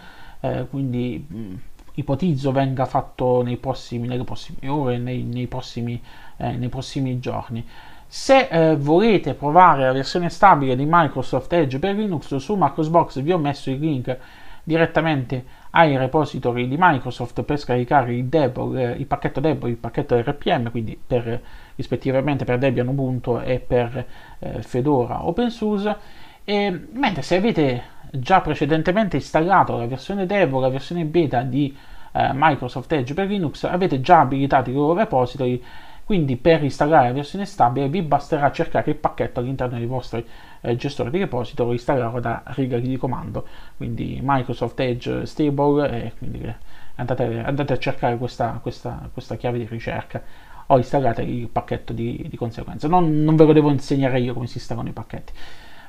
eh, 0.41 0.67
quindi 0.71 1.25
mh, 1.29 1.55
ipotizzo 1.95 2.53
venga 2.53 2.85
fatto 2.87 3.43
nei 3.43 3.57
prossimi, 3.57 4.07
nelle 4.07 4.25
prossime 4.25 4.69
ore, 4.69 4.99
nei, 4.99 5.23
nei, 5.23 5.47
prossimi, 5.47 6.01
eh, 6.37 6.57
nei 6.57 6.69
prossimi 6.69 7.19
giorni. 7.19 7.67
Se 8.07 8.49
eh, 8.49 8.77
volete 8.77 9.35
provare 9.35 9.85
la 9.85 9.93
versione 9.93 10.31
stabile 10.31 10.77
di 10.77 10.87
Microsoft 10.89 11.53
Edge 11.53 11.79
per 11.79 11.95
Linux 11.95 12.37
su 12.37 12.55
Marcosbox 12.55 13.21
vi 13.21 13.33
ho 13.33 13.39
messo 13.39 13.71
il 13.71 13.79
link 13.79 14.17
direttamente 14.63 15.45
ai 15.71 15.97
repository 15.97 16.67
di 16.67 16.77
Microsoft 16.79 17.43
per 17.43 17.59
scaricare 17.59 18.15
il, 18.15 18.25
Debo, 18.25 18.77
eh, 18.77 18.93
il 18.93 19.07
pacchetto 19.07 19.41
Debo 19.41 19.67
e 19.67 19.71
il 19.71 19.77
pacchetto 19.77 20.19
RPM, 20.19 20.71
quindi 20.71 20.99
per, 21.05 21.41
rispettivamente 21.77 22.45
per 22.45 22.59
Debian 22.59 22.89
Ubuntu 22.89 23.41
e 23.45 23.61
per 23.61 24.07
eh, 24.39 24.63
Fedora 24.63 25.27
OpenSUSE. 25.27 25.97
E, 26.45 26.87
mentre 26.93 27.23
se 27.23 27.37
avete 27.37 27.83
già 28.11 28.41
precedentemente 28.41 29.17
installato 29.17 29.77
la 29.77 29.87
versione 29.87 30.27
Devo, 30.27 30.61
la 30.61 30.69
versione 30.69 31.05
beta 31.05 31.43
di 31.43 31.77
eh, 32.13 32.31
Microsoft 32.33 32.91
Edge 32.93 33.15
per 33.15 33.29
Linux, 33.29 33.65
avete 33.65 34.01
già 34.01 34.21
abilitato 34.21 34.71
i 34.71 34.73
loro 34.73 34.95
repository, 34.95 35.63
quindi 36.07 36.37
per 36.37 36.63
installare 36.63 37.09
la 37.09 37.13
versione 37.13 37.47
stabile 37.47 37.89
vi 37.89 38.01
basterà 38.01 38.53
cercare 38.53 38.93
il 38.93 38.97
pacchetto 38.97 39.41
all'interno 39.41 39.77
dei 39.77 39.87
vostri 39.87 40.25
eh, 40.61 40.77
gestori 40.77 41.11
di 41.11 41.19
repository 41.19 41.71
e 41.71 41.73
installarlo 41.73 42.21
da 42.21 42.45
riga 42.45 42.79
di 42.79 42.97
comando, 42.97 43.45
quindi 43.77 44.21
Microsoft 44.23 44.79
Edge 44.79 45.27
Stable 45.27 45.91
e 45.91 46.13
quindi 46.17 46.43
eh, 46.43 46.55
andate, 46.95 47.43
andate 47.45 47.73
a 47.73 47.79
cercare 47.79 48.17
questa, 48.19 48.61
questa, 48.63 49.09
questa, 49.13 49.35
chiave 49.35 49.59
di 49.59 49.67
ricerca 49.69 50.23
o 50.67 50.77
installate 50.77 51.23
il 51.23 51.49
pacchetto 51.49 51.93
di, 51.93 52.25
di 52.29 52.37
conseguenza. 52.37 52.87
Non, 52.87 53.25
non 53.25 53.35
ve 53.35 53.45
lo 53.45 53.53
devo 53.53 53.71
insegnare 53.71 54.21
io 54.21 54.33
come 54.33 54.47
si 54.47 54.59
installano 54.59 54.89
i 54.89 54.93
pacchetti. 54.93 55.33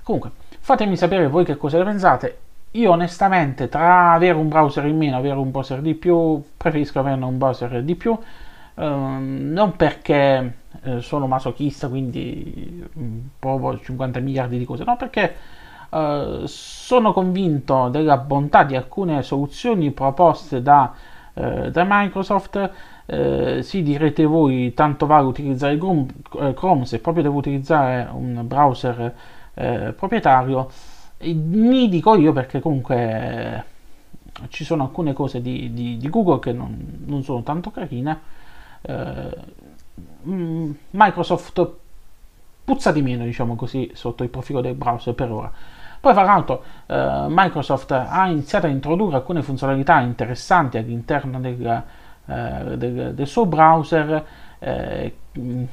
Comunque, 0.02 0.32
fatemi 0.60 0.98
sapere 0.98 1.28
voi 1.28 1.46
che 1.46 1.58
cosa 1.58 1.78
ne 1.78 1.84
pensate. 1.84 2.40
Io 2.72 2.90
onestamente 2.90 3.70
tra 3.70 4.14
avere 4.14 4.34
un 4.34 4.48
browser 4.48 4.86
in 4.88 4.98
meno 4.98 5.18
e 5.18 5.20
avere 5.20 5.38
un 5.38 5.52
browser 5.52 5.80
di 5.80 5.94
più, 5.94 6.44
preferisco 6.58 6.98
averne 6.98 7.24
un 7.24 7.38
browser 7.38 7.84
di 7.84 7.94
più, 7.94 8.18
ehm, 8.78 9.50
non 9.52 9.76
perché 9.76 10.58
eh, 10.84 11.02
sono 11.02 11.28
masochista, 11.28 11.88
quindi 11.90 12.84
mm, 12.98 13.20
provo 13.40 13.78
50 13.78 14.20
miliardi 14.20 14.58
di 14.58 14.66
cose, 14.66 14.84
no, 14.84 14.96
perché 14.96 15.36
eh, 15.90 16.42
sono 16.46 17.14
convinto 17.14 17.90
della 17.90 18.18
bontà 18.18 18.64
di 18.64 18.76
alcune 18.76 19.22
soluzioni 19.24 19.92
proposte 19.92 20.62
da, 20.62 20.94
eh, 21.34 21.72
da 21.72 21.86
Microsoft. 21.88 22.72
Eh, 23.06 23.60
sì, 23.64 23.84
direte 23.84 24.26
voi, 24.26 24.74
tanto 24.74 25.06
vale 25.06 25.26
utilizzare 25.28 25.78
Chrome, 25.78 26.08
eh, 26.40 26.54
Chrome 26.54 26.86
se 26.86 27.00
proprio 27.00 27.24
devo 27.24 27.38
utilizzare 27.38 28.08
un 28.12 28.44
browser 28.46 29.16
proprietario. 29.96 30.70
Mi 31.24 31.90
dico 31.90 32.16
io 32.16 32.32
perché 32.32 32.60
comunque 32.60 33.66
ci 34.50 34.64
sono 34.64 34.84
alcune 34.84 35.14
cose 35.14 35.42
di, 35.42 35.74
di, 35.74 35.98
di 35.98 36.10
Google 36.10 36.40
che 36.40 36.52
non, 36.52 37.04
non, 37.06 37.24
sono 37.24 37.42
tanto 37.44 37.72
carine. 37.72 38.20
Eh, 38.88 39.38
mm, 40.28 40.72
Microsoft 40.92 41.70
puzza 42.64 42.92
di 42.92 43.02
meno, 43.02 43.24
diciamo 43.24 43.56
così, 43.56 43.92
sotto 43.94 44.24
il 44.24 44.30
profilo 44.30 44.60
del 44.62 44.76
browser 44.76 45.14
per 45.14 45.32
ora. 45.32 45.52
Poi, 46.00 46.14
fra 46.14 46.24
l'altro, 46.24 46.64
eh, 46.86 47.26
Microsoft 47.30 47.92
ha 47.92 48.28
iniziato 48.28 48.66
a 48.66 48.70
introdurre 48.70 49.16
alcune 49.16 49.42
funzionalità 49.42 50.00
interessanti 50.02 50.78
all'interno 50.78 51.40
del, 51.40 51.84
eh, 52.26 52.78
del, 52.78 53.14
del 53.14 53.28
suo 53.28 53.46
browser. 53.46 54.26
Eh, 54.60 55.16
mm, 55.40 55.64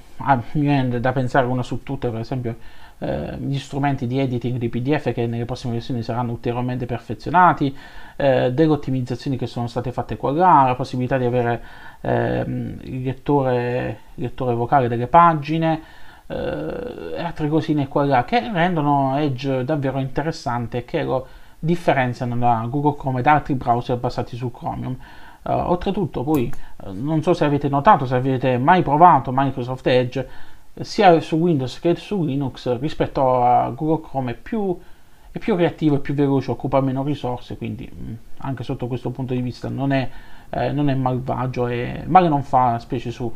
mi 0.52 0.61
viene 0.61 1.00
da 1.00 1.12
pensare 1.12 1.47
una 1.47 1.62
su 1.62 1.83
tutte, 1.83 2.09
per 2.09 2.21
esempio, 2.21 2.56
eh, 3.04 3.37
gli 3.38 3.58
strumenti 3.58 4.06
di 4.06 4.18
editing 4.18 4.56
di 4.56 4.68
PDF 4.68 5.12
che 5.12 5.26
nelle 5.26 5.44
prossime 5.44 5.75
versioni 5.75 6.02
saranno 6.02 6.32
ulteriormente 6.32 6.87
perfezionati, 6.87 7.76
eh, 8.16 8.52
delle 8.52 8.73
ottimizzazioni 8.73 9.37
che 9.37 9.46
sono 9.46 9.66
state 9.66 9.92
fatte 9.92 10.16
qua 10.16 10.32
là, 10.32 10.64
la 10.66 10.75
possibilità 10.75 11.18
di 11.18 11.25
avere 11.26 11.62
ehm, 12.00 12.78
il, 12.82 13.02
lettore, 13.02 13.99
il, 14.14 14.23
lettore, 14.23 14.54
vocale 14.54 14.88
delle 14.88 15.06
pagine 15.06 15.82
eh, 16.26 17.14
e 17.16 17.20
altre 17.20 17.49
cosine 17.49 17.88
qua 17.88 18.04
là 18.04 18.25
che 18.25 18.50
rendono 18.50 19.18
Edge 19.18 19.64
davvero 19.64 19.99
interessante 19.99 20.78
e 20.78 20.84
che 20.84 21.02
lo 21.02 21.26
differenziano 21.58 22.37
da 22.37 22.66
Google 22.70 22.96
Chrome 22.96 23.20
e 23.20 23.23
da 23.23 23.32
altri 23.32 23.54
browser 23.54 23.99
basati 23.99 24.37
su 24.37 24.50
Chromium. 24.50 24.96
Uh, 25.42 25.52
oltretutto, 25.52 26.25
poi 26.25 26.50
non 26.92 27.23
so 27.23 27.34
se 27.34 27.44
avete 27.44 27.68
notato, 27.68 28.06
se 28.06 28.14
avete 28.14 28.56
mai 28.56 28.82
provato 28.82 29.30
Microsoft 29.30 29.87
Edge, 29.87 30.26
sia 30.81 31.21
su 31.21 31.37
Windows 31.37 31.78
che 31.78 31.95
su 31.97 32.25
Linux 32.25 32.78
rispetto 32.78 33.43
a 33.43 33.71
Google 33.71 34.09
Chrome 34.09 34.31
è 34.33 34.35
più, 34.35 34.78
è 35.31 35.38
più 35.38 35.54
reattivo, 35.54 35.97
è 35.97 36.00
più 36.00 36.14
veloce, 36.14 36.50
occupa 36.50 36.81
meno 36.81 37.02
risorse, 37.02 37.57
quindi 37.57 37.90
mm, 37.93 38.14
anche 38.38 38.64
sotto 38.64 38.87
questo 38.87 39.11
punto 39.11 39.35
di 39.35 39.40
vista 39.40 39.69
non 39.69 39.93
è, 39.93 40.09
eh, 40.50 40.73
non 40.73 40.88
è 40.88 40.95
malvagio 40.95 41.66
e 41.69 42.02
male 42.07 42.28
non 42.28 42.43
fa, 42.43 42.78
specie 42.78 43.11
su 43.11 43.33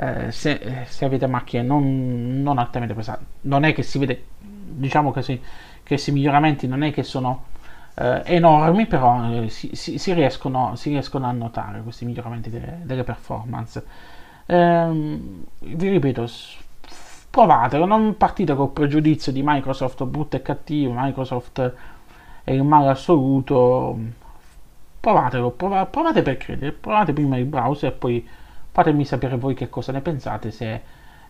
eh, 0.00 0.30
se, 0.30 0.84
se, 0.86 1.04
avete 1.04 1.26
macchine 1.26 1.62
non, 1.62 2.42
non 2.42 2.58
altamente 2.58 2.94
pesanti. 2.94 3.24
Non 3.42 3.64
è 3.64 3.72
che 3.72 3.82
si 3.82 3.98
vede, 3.98 4.24
diciamo 4.38 5.10
che 5.10 5.40
questi 5.84 6.12
miglioramenti 6.12 6.66
non 6.68 6.82
è 6.82 6.92
che 6.92 7.02
sono 7.02 7.46
eh, 7.94 8.22
enormi, 8.24 8.86
però 8.86 9.42
eh, 9.42 9.48
si, 9.48 9.70
si, 9.74 9.98
si, 9.98 10.12
riescono, 10.12 10.76
si, 10.76 10.90
riescono, 10.90 11.26
a 11.26 11.32
notare 11.32 11.82
questi 11.82 12.04
miglioramenti 12.04 12.48
delle, 12.48 12.80
delle 12.84 13.02
performance. 13.02 13.84
Ehm, 14.46 15.44
vi 15.58 15.88
ripeto, 15.88 16.26
provatelo, 17.30 17.86
non 17.86 18.16
partite 18.16 18.54
col 18.54 18.70
pregiudizio 18.70 19.32
di 19.32 19.42
Microsoft 19.44 20.04
brutto 20.04 20.36
e 20.36 20.42
cattivo, 20.42 20.92
Microsoft 20.94 21.74
è 22.44 22.52
il 22.52 22.62
male 22.64 22.88
assoluto. 22.88 23.98
Provatelo, 25.00 25.50
prova, 25.50 25.86
provate 25.86 26.22
per 26.22 26.36
credere, 26.36 26.72
provate 26.72 27.12
prima 27.12 27.36
il 27.38 27.44
browser 27.44 27.92
e 27.92 27.94
poi 27.94 28.26
fatemi 28.72 29.04
sapere 29.04 29.36
voi 29.36 29.54
che 29.54 29.68
cosa 29.68 29.92
ne 29.92 30.00
pensate, 30.00 30.50
se, 30.50 30.82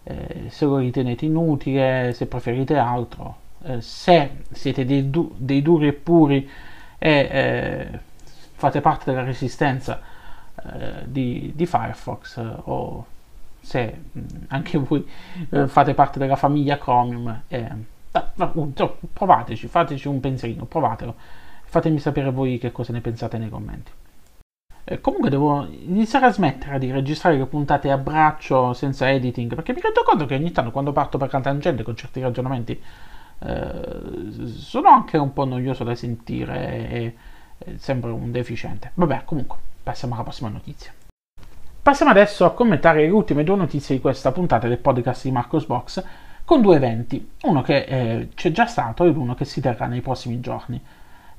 eh, 0.03 0.45
se 0.49 0.65
lo 0.65 0.79
ritenete 0.79 1.27
inutile, 1.27 2.13
se 2.15 2.27
preferite 2.27 2.77
altro 2.77 3.47
eh, 3.65 3.81
se 3.81 4.43
siete 4.51 4.85
dei, 4.85 5.11
du- 5.11 5.35
dei, 5.37 5.63
duri 5.63 5.89
e 5.89 5.93
puri 5.93 6.49
e 6.99 7.11
eh, 7.11 7.99
fate 8.55 8.81
parte 8.81 9.11
della 9.11 9.25
resistenza 9.25 10.01
eh, 10.65 11.03
di, 11.05 11.53
di, 11.55 11.67
Firefox 11.67 12.37
eh, 12.37 12.53
o 12.65 13.07
se 13.69 14.01
mm, 14.17 14.25
anche 14.49 14.79
voi 14.79 15.07
eh, 15.51 15.69
fate 15.69 15.95
parte 15.95 16.19
della 16.19 16.37
famiglia 16.37 16.79
Chromium 16.79 17.43
appunto, 18.11 18.99
provateci, 19.13 19.69
fateci 19.69 20.09
un 20.09 20.21
pensierino, 20.21 20.65
provatelo 20.65 21.15
fatemi 21.65 21.99
sapere 21.99 22.31
voi 22.31 22.59
che 22.59 22.73
cosa 22.73 22.93
ne 22.93 23.01
pensate 23.01 23.37
nei 23.39 23.51
commenti 23.51 23.93
comunque 25.03 25.29
devo 25.29 25.67
iniziare 25.67 26.25
a 26.25 26.33
smettere 26.33 26.79
di 26.79 26.91
registrare 26.91 27.37
le 27.37 27.45
puntate 27.45 27.91
a 27.91 27.99
braccio 27.99 28.73
senza 28.73 29.11
editing 29.11 29.55
perché 29.55 29.75
mi 29.75 29.83
rendo 29.83 30.03
conto 30.03 30.25
che 30.25 30.35
ogni 30.35 30.51
tanto 30.51 30.71
quando 30.71 30.93
parto 30.93 31.19
per 31.19 31.31
la 31.31 31.41
tangente 31.41 31.83
con 31.83 31.95
certi 31.95 32.23
ragionamenti 32.23 32.81
eh, 33.41 34.47
sono 34.47 34.89
anche 34.89 35.17
un 35.17 35.33
po' 35.33 35.45
noioso 35.45 35.85
da 35.85 35.95
sentire 35.95 36.89
e, 36.89 37.17
e 37.59 37.79
sembra 37.79 38.13
un 38.13 38.31
deficiente. 38.33 38.91
Vabbè, 38.95 39.23
comunque, 39.25 39.59
passiamo 39.83 40.15
alla 40.15 40.25
prossima 40.25 40.49
notizia. 40.49 40.93
Passiamo 41.83 42.11
adesso 42.11 42.45
a 42.45 42.53
commentare 42.53 43.01
le 43.01 43.11
ultime 43.11 43.45
due 43.45 43.57
notizie 43.57 43.95
di 43.95 44.01
questa 44.01 44.31
puntata 44.31 44.69
del 44.69 44.79
podcast 44.79 45.25
di 45.25 45.31
Marcos 45.31 45.65
Box 45.65 46.05
con 46.45 46.61
due 46.61 46.77
eventi, 46.77 47.31
uno 47.43 47.63
che 47.63 47.85
eh, 47.85 48.29
c'è 48.35 48.53
già 48.53 48.67
stato 48.67 49.05
e 49.05 49.09
uno 49.09 49.35
che 49.35 49.45
si 49.45 49.61
terrà 49.61 49.87
nei 49.87 50.03
prossimi 50.03 50.41
giorni. 50.41 50.81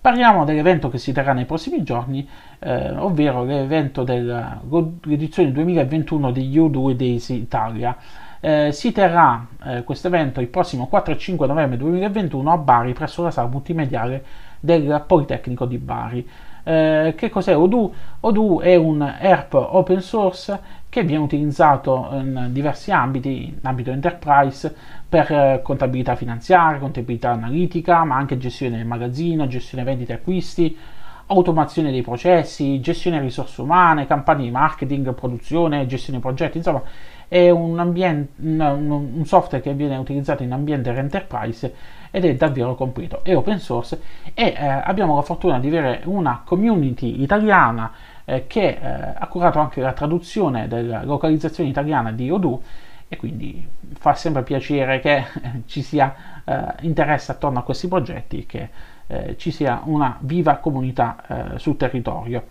Parliamo 0.01 0.46
dell'evento 0.46 0.89
che 0.89 0.98
si 0.98 1.12
terrà 1.12 1.34
nei 1.34 1.46
prossimi 1.46 1.84
giorni, 1.84 2.27
eh, 2.60 2.91
ovvero 2.91 3.43
l'evento 3.43 4.03
dell'edizione 4.03 5.51
2021 5.51 6.31
di 6.31 6.58
U2 6.58 6.93
Days 6.93 7.29
Italia, 7.29 7.98
eh, 8.39 8.72
si 8.72 8.91
terrà 8.91 9.45
eh, 9.65 9.84
questo 9.84 10.08
evento 10.08 10.39
il 10.39 10.47
prossimo 10.47 10.88
4 10.88 11.13
e 11.13 11.17
5 11.17 11.47
novembre 11.47 11.78
2021 11.78 12.52
a 12.52 12.58
Bari 12.58 12.93
presso 12.93 13.21
la 13.21 13.32
sala 13.32 13.49
multimediale 13.49 14.23
del 14.60 15.04
Politecnico 15.06 15.65
di 15.65 15.78
Bari. 15.78 16.30
Eh, 16.69 17.15
che 17.17 17.32
cos'è 17.32 17.58
Odoo? 17.58 17.91
Odoo 18.19 18.62
è 18.62 18.75
un 18.75 19.01
ERP 19.01 19.55
open 19.55 20.01
source 20.01 20.60
che 20.88 21.01
viene 21.01 21.23
utilizzato 21.23 22.10
in 22.12 22.49
diversi 22.51 22.91
ambiti, 22.91 23.45
in 23.45 23.58
ambito 23.63 23.89
enterprise, 23.89 24.71
per 25.10 25.32
eh, 25.32 25.62
contabilità 25.63 26.15
finanziaria, 26.15 26.77
contabilità 26.77 27.32
analitica, 27.32 28.03
ma 28.03 28.17
anche 28.17 28.38
gestione 28.38 28.77
del 28.77 28.86
magazzino, 28.86 29.47
gestione 29.47 29.84
vendite 29.84 30.12
e 30.12 30.15
acquisti, 30.17 30.77
automazione 31.25 31.89
dei 31.89 32.03
processi, 32.03 32.79
gestione 32.82 33.19
risorse 33.19 33.62
umane, 33.62 34.05
campagne 34.05 34.43
di 34.43 34.51
marketing, 34.51 35.15
produzione, 35.15 35.88
gestione 35.88 36.19
progetti, 36.19 36.58
insomma 36.58 36.84
è 37.27 37.49
un, 37.49 37.79
ambiente, 37.79 38.34
un, 38.43 39.12
un 39.15 39.25
software 39.25 39.63
che 39.63 39.73
viene 39.73 39.97
utilizzato 39.97 40.43
in 40.43 40.51
ambiente 40.51 40.91
enterprise 40.91 41.73
ed 42.12 42.26
è 42.26 42.36
davvero 42.36 42.76
completo, 42.76 43.24
è 43.24 43.36
open 43.36 43.60
source 43.60 44.02
e 44.34 44.56
eh, 44.58 44.65
abbiamo 44.65 45.15
la 45.15 45.22
fortuna 45.22 45.60
di 45.60 45.67
avere 45.67 46.02
una 46.06 46.41
community 46.43 47.22
italiana 47.22 47.91
eh, 48.26 48.48
che 48.48 48.67
eh, 48.67 49.13
ha 49.17 49.28
curato 49.28 49.60
anche 49.60 49.82
la 49.82 49.93
traduzione 49.93 50.67
della 50.67 51.04
localizzazione 51.04 51.69
italiana 51.69 52.12
di 52.12 52.30
Odoo 52.30 52.62
e 53.08 53.17
quindi 53.17 53.67
fa 53.98 54.13
sempre 54.13 54.43
piacere 54.43 55.00
che 55.00 55.26
ci 55.65 55.82
sia 55.82 56.41
eh, 56.45 56.63
interesse 56.82 57.32
attorno 57.32 57.60
a 57.60 57.63
questi 57.63 57.88
progetti, 57.88 58.45
che 58.45 58.69
eh, 59.08 59.36
ci 59.38 59.50
sia 59.50 59.82
una 59.86 60.15
viva 60.19 60.58
comunità 60.58 61.54
eh, 61.56 61.60
sul 61.60 61.76
territorio. 61.76 62.45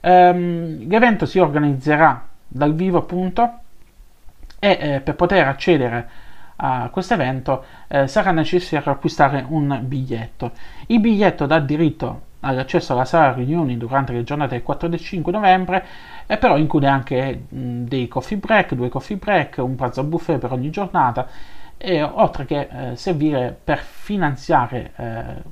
Um, 0.00 0.86
l'evento 0.88 1.26
si 1.26 1.40
organizzerà 1.40 2.24
dal 2.46 2.74
vivo 2.74 2.98
appunto 2.98 3.58
e 4.60 4.78
eh, 4.80 5.00
per 5.00 5.16
poter 5.16 5.48
accedere 5.48 6.08
a 6.56 6.88
questo 6.90 7.14
evento 7.14 7.64
eh, 7.88 8.06
sarà 8.06 8.30
necessario 8.30 8.90
acquistare 8.90 9.44
un 9.48 9.80
biglietto. 9.82 10.52
Il 10.86 11.00
biglietto 11.00 11.46
dà 11.46 11.58
diritto 11.58 12.22
all'accesso 12.40 12.92
alla 12.92 13.04
sala 13.04 13.32
riunioni 13.32 13.76
durante 13.76 14.12
le 14.12 14.22
giornate 14.22 14.54
del 14.54 14.62
4 14.62 14.86
e 14.86 14.90
del 14.90 15.00
5 15.00 15.32
novembre, 15.32 15.84
e 16.26 16.36
però 16.36 16.56
include 16.56 16.86
anche 16.86 17.44
mh, 17.48 17.84
dei 17.84 18.08
coffee 18.08 18.38
break, 18.38 18.74
due 18.74 18.88
coffee 18.88 19.16
break, 19.16 19.58
un 19.58 19.74
pranzo 19.74 20.00
a 20.00 20.04
buffet 20.04 20.38
per 20.38 20.52
ogni 20.52 20.70
giornata, 20.70 21.26
e, 21.76 22.02
oltre 22.02 22.46
che 22.46 22.68
eh, 22.70 22.96
servire 22.96 23.56
per 23.62 23.78
finanziare, 23.78 24.92
eh, 24.96 25.42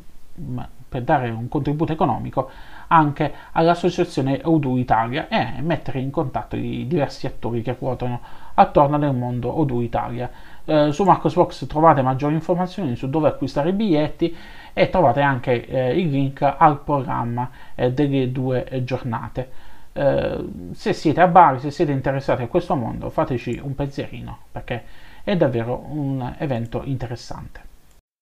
per 0.89 1.03
dare 1.03 1.31
un 1.31 1.49
contributo 1.49 1.93
economico 1.93 2.51
anche 2.89 3.33
all'associazione 3.53 4.41
Odoo 4.45 4.79
Italia 4.79 5.29
e 5.29 5.61
mettere 5.61 5.99
in 6.01 6.11
contatto 6.11 6.57
i 6.57 6.87
diversi 6.87 7.27
attori 7.27 7.63
che 7.63 7.77
ruotano 7.79 8.21
attorno 8.55 8.97
nel 8.97 9.15
mondo 9.15 9.59
Odoo 9.59 9.81
Italia. 9.81 10.31
Eh, 10.67 10.93
su 10.93 11.05
Marcosbox 11.05 11.67
trovate 11.67 12.01
maggiori 12.03 12.35
informazioni 12.35 12.97
su 12.97 13.11
dove 13.11 13.29
acquistare 13.29 13.69
i 13.69 13.73
biglietti 13.73 14.35
e 14.73 14.89
trovate 14.89 15.21
anche 15.21 15.67
eh, 15.67 15.99
il 15.99 16.09
link 16.09 16.43
al 16.43 16.81
programma 16.81 17.51
eh, 17.75 17.93
delle 17.93 18.33
due 18.33 18.83
giornate. 18.83 19.51
Eh, 19.93 20.45
se 20.73 20.93
siete 20.93 21.21
a 21.21 21.29
Bari, 21.29 21.61
se 21.61 21.71
siete 21.71 21.93
interessati 21.93 22.43
a 22.43 22.49
questo 22.49 22.75
mondo, 22.75 23.11
fateci 23.11 23.61
un 23.63 23.75
pensierino 23.75 24.39
perché 24.51 24.85
è 25.23 25.37
davvero 25.37 25.85
un 25.89 26.35
evento 26.39 26.83
interessante. 26.85 27.73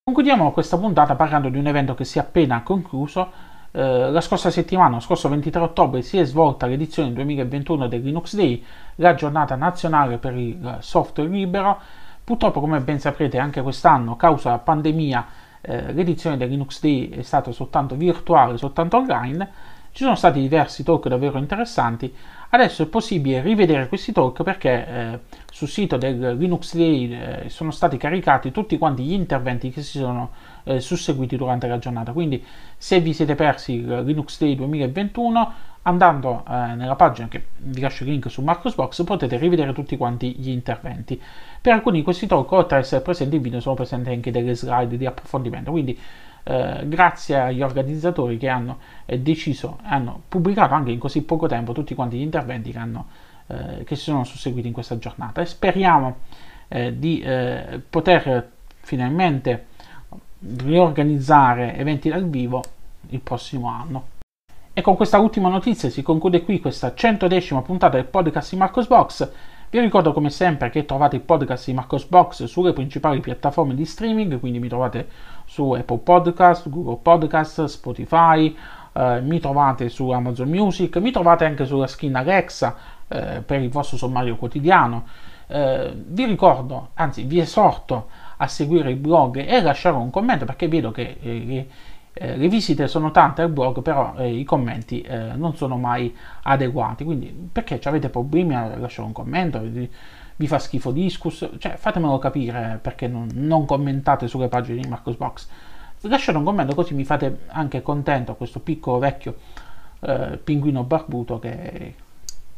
Concludiamo 0.03 0.51
questa 0.51 0.77
puntata 0.77 1.15
parlando 1.15 1.49
di 1.49 1.57
un 1.57 1.67
evento 1.67 1.95
che 1.95 2.03
si 2.03 2.17
è 2.17 2.21
appena 2.21 2.61
concluso 2.61 3.51
eh, 3.71 4.11
la 4.11 4.21
scorsa 4.21 4.51
settimana, 4.51 4.95
lo 4.95 4.99
scorso 4.99 5.29
23 5.29 5.61
ottobre, 5.61 6.01
si 6.03 6.19
è 6.19 6.25
svolta 6.25 6.67
l'edizione 6.67 7.11
2021 7.13 7.87
del 7.87 8.03
Linux 8.03 8.35
Day, 8.35 8.63
la 8.95 9.15
giornata 9.15 9.55
nazionale 9.55 10.17
per 10.17 10.35
il 10.37 10.77
software 10.81 11.29
libero. 11.29 11.79
Purtroppo, 12.23 12.61
come 12.61 12.79
ben 12.79 12.99
saprete, 12.99 13.37
anche 13.37 13.61
quest'anno, 13.61 14.15
causa 14.15 14.57
pandemia, 14.57 15.27
eh, 15.59 15.91
l'edizione 15.91 16.37
del 16.37 16.47
Linux 16.47 16.79
Day 16.79 17.09
è 17.09 17.21
stata 17.21 17.51
soltanto 17.51 17.95
virtuale, 17.95 18.57
soltanto 18.57 18.95
online. 18.97 19.51
Ci 19.91 20.03
sono 20.03 20.15
stati 20.15 20.39
diversi 20.39 20.83
talk 20.83 21.07
davvero 21.09 21.37
interessanti. 21.37 22.13
Adesso 22.49 22.83
è 22.83 22.85
possibile 22.85 23.41
rivedere 23.41 23.89
questi 23.89 24.13
talk 24.13 24.41
perché 24.41 24.87
eh, 24.87 25.19
sul 25.51 25.67
sito 25.67 25.97
del 25.97 26.37
Linux 26.37 26.75
Day 26.75 27.11
eh, 27.11 27.49
sono 27.49 27.71
stati 27.71 27.97
caricati 27.97 28.51
tutti 28.51 28.77
quanti 28.77 29.03
gli 29.03 29.13
interventi 29.13 29.69
che 29.69 29.81
si 29.81 29.97
sono 29.97 30.31
eh, 30.63 30.79
susseguiti 30.79 31.35
durante 31.35 31.67
la 31.67 31.77
giornata. 31.79 32.11
Quindi 32.11 32.43
se 32.77 32.99
vi 32.99 33.13
siete 33.13 33.35
persi 33.35 33.73
il 33.73 34.03
Linux 34.03 34.39
Day 34.39 34.55
2021, 34.55 35.53
andando 35.83 36.43
eh, 36.47 36.75
nella 36.75 36.95
pagina 36.95 37.27
che 37.27 37.47
vi 37.57 37.81
lascio 37.81 38.03
il 38.03 38.09
link 38.09 38.29
su 38.29 38.41
Marcosbox 38.41 39.03
potete 39.03 39.37
rivedere 39.37 39.73
tutti 39.73 39.97
quanti 39.97 40.35
gli 40.37 40.49
interventi. 40.49 41.21
Per 41.61 41.73
alcuni 41.73 41.97
di 41.97 42.03
questi 42.03 42.27
talk, 42.27 42.51
oltre 42.51 42.77
ad 42.77 42.83
essere 42.83 43.01
presenti 43.01 43.35
in 43.35 43.41
video, 43.41 43.59
sono 43.59 43.75
presenti 43.75 44.09
anche 44.09 44.31
delle 44.31 44.55
slide 44.55 44.97
di 44.97 45.05
approfondimento. 45.05 45.71
Quindi 45.71 45.97
eh, 46.43 46.83
grazie 46.87 47.39
agli 47.39 47.61
organizzatori 47.61 48.37
che 48.37 48.49
hanno 48.49 48.79
eh, 49.05 49.19
deciso, 49.19 49.79
hanno 49.83 50.23
pubblicato 50.27 50.73
anche 50.73 50.91
in 50.91 50.99
così 50.99 51.23
poco 51.23 51.47
tempo 51.47 51.73
tutti 51.73 51.95
quanti 51.95 52.17
gli 52.17 52.21
interventi 52.21 52.71
che, 52.71 52.77
hanno, 52.77 53.07
eh, 53.47 53.83
che 53.85 53.95
si 53.95 54.03
sono 54.03 54.23
susseguiti 54.23 54.67
in 54.67 54.73
questa 54.73 54.97
giornata 54.97 55.41
e 55.41 55.45
speriamo 55.45 56.17
eh, 56.67 56.97
di 56.97 57.21
eh, 57.21 57.81
poter 57.89 58.51
finalmente 58.81 59.67
riorganizzare 60.57 61.75
eventi 61.75 62.09
dal 62.09 62.27
vivo 62.27 62.63
il 63.09 63.19
prossimo 63.19 63.67
anno. 63.67 64.07
E 64.73 64.81
con 64.81 64.95
questa 64.95 65.19
ultima 65.19 65.49
notizia 65.49 65.89
si 65.89 66.01
conclude 66.01 66.43
qui 66.43 66.59
questa 66.59 66.93
110 66.93 67.61
puntata 67.63 67.95
del 67.95 68.05
podcast 68.05 68.51
di 68.51 68.57
Marcos 68.57 68.87
Box. 68.87 69.31
Vi 69.69 69.79
ricordo 69.79 70.13
come 70.13 70.29
sempre 70.29 70.69
che 70.69 70.85
trovate 70.85 71.15
il 71.15 71.21
podcast 71.21 71.67
di 71.67 71.73
Marcos 71.73 72.05
Box 72.05 72.43
sulle 72.45 72.73
principali 72.73 73.19
piattaforme 73.19 73.75
di 73.75 73.85
streaming, 73.85 74.39
quindi 74.39 74.59
mi 74.59 74.67
trovate 74.67 75.07
su 75.45 75.71
Apple 75.71 75.99
Podcast, 75.99 76.69
Google 76.69 76.99
Podcast, 77.01 77.65
Spotify, 77.65 78.55
eh, 78.93 79.21
mi 79.21 79.39
trovate 79.39 79.89
su 79.89 80.09
Amazon 80.09 80.49
Music, 80.49 80.97
mi 80.97 81.11
trovate 81.11 81.45
anche 81.45 81.65
sulla 81.65 81.87
skin 81.87 82.15
Alexa 82.15 82.75
eh, 83.07 83.41
per 83.45 83.61
il 83.61 83.69
vostro 83.69 83.97
sommario 83.97 84.35
quotidiano. 84.35 85.05
Eh, 85.47 85.91
vi 85.95 86.25
ricordo, 86.25 86.89
anzi 86.95 87.23
vi 87.23 87.39
esorto 87.39 88.07
a 88.43 88.47
seguire 88.47 88.89
il 88.89 88.97
blog 88.97 89.37
e 89.37 89.55
a 89.55 89.61
lasciare 89.61 89.95
un 89.95 90.09
commento 90.09 90.43
perché 90.43 90.67
vedo 90.67 90.91
che 90.91 91.17
eh, 91.21 91.67
eh, 92.13 92.37
le 92.37 92.47
visite 92.47 92.87
sono 92.87 93.09
tante 93.11 93.41
al 93.41 93.49
blog, 93.49 93.81
però 93.81 94.13
eh, 94.17 94.37
i 94.37 94.43
commenti 94.43 95.01
eh, 95.01 95.33
non 95.35 95.55
sono 95.55 95.77
mai 95.77 96.13
adeguati. 96.43 97.03
Quindi, 97.03 97.27
perché 97.51 97.79
avete 97.83 98.09
problemi 98.09 98.53
a 98.55 98.75
lasciare 98.77 99.07
un 99.07 99.13
commento? 99.13 99.59
Vi, 99.59 100.47
fa 100.47 100.59
schifo 100.59 100.91
Discus? 100.91 101.49
Cioè, 101.57 101.75
fatemelo 101.77 102.19
capire 102.19 102.79
perché 102.81 103.07
non, 103.07 103.29
non, 103.33 103.65
commentate 103.65 104.27
sulle 104.27 104.49
pagine 104.49 104.81
di 104.81 104.87
Marcos 104.87 105.15
Box. 105.15 105.47
Lasciate 106.01 106.37
un 106.37 106.43
commento 106.43 106.75
così 106.75 106.93
mi 106.93 107.05
fate 107.05 107.45
anche 107.47 107.81
contento 107.81 108.35
questo 108.35 108.59
piccolo 108.59 108.99
vecchio 108.99 109.37
eh, 110.01 110.37
pinguino 110.43 110.83
barbuto 110.83 111.39
che, 111.39 111.95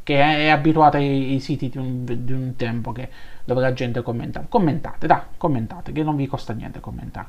che 0.05 0.21
è 0.21 0.49
abituato 0.49 0.97
ai, 0.97 1.31
ai 1.31 1.39
siti 1.39 1.67
di 1.67 1.79
un, 1.79 2.05
di 2.05 2.31
un 2.31 2.55
tempo 2.55 2.91
che, 2.91 3.09
dove 3.43 3.59
la 3.59 3.73
gente 3.73 4.03
commenta. 4.03 4.45
Commentate, 4.47 5.07
dai, 5.07 5.21
commentate, 5.35 5.91
che 5.91 6.03
non 6.03 6.15
vi 6.15 6.27
costa 6.27 6.53
niente 6.53 6.79
commentare. 6.79 7.25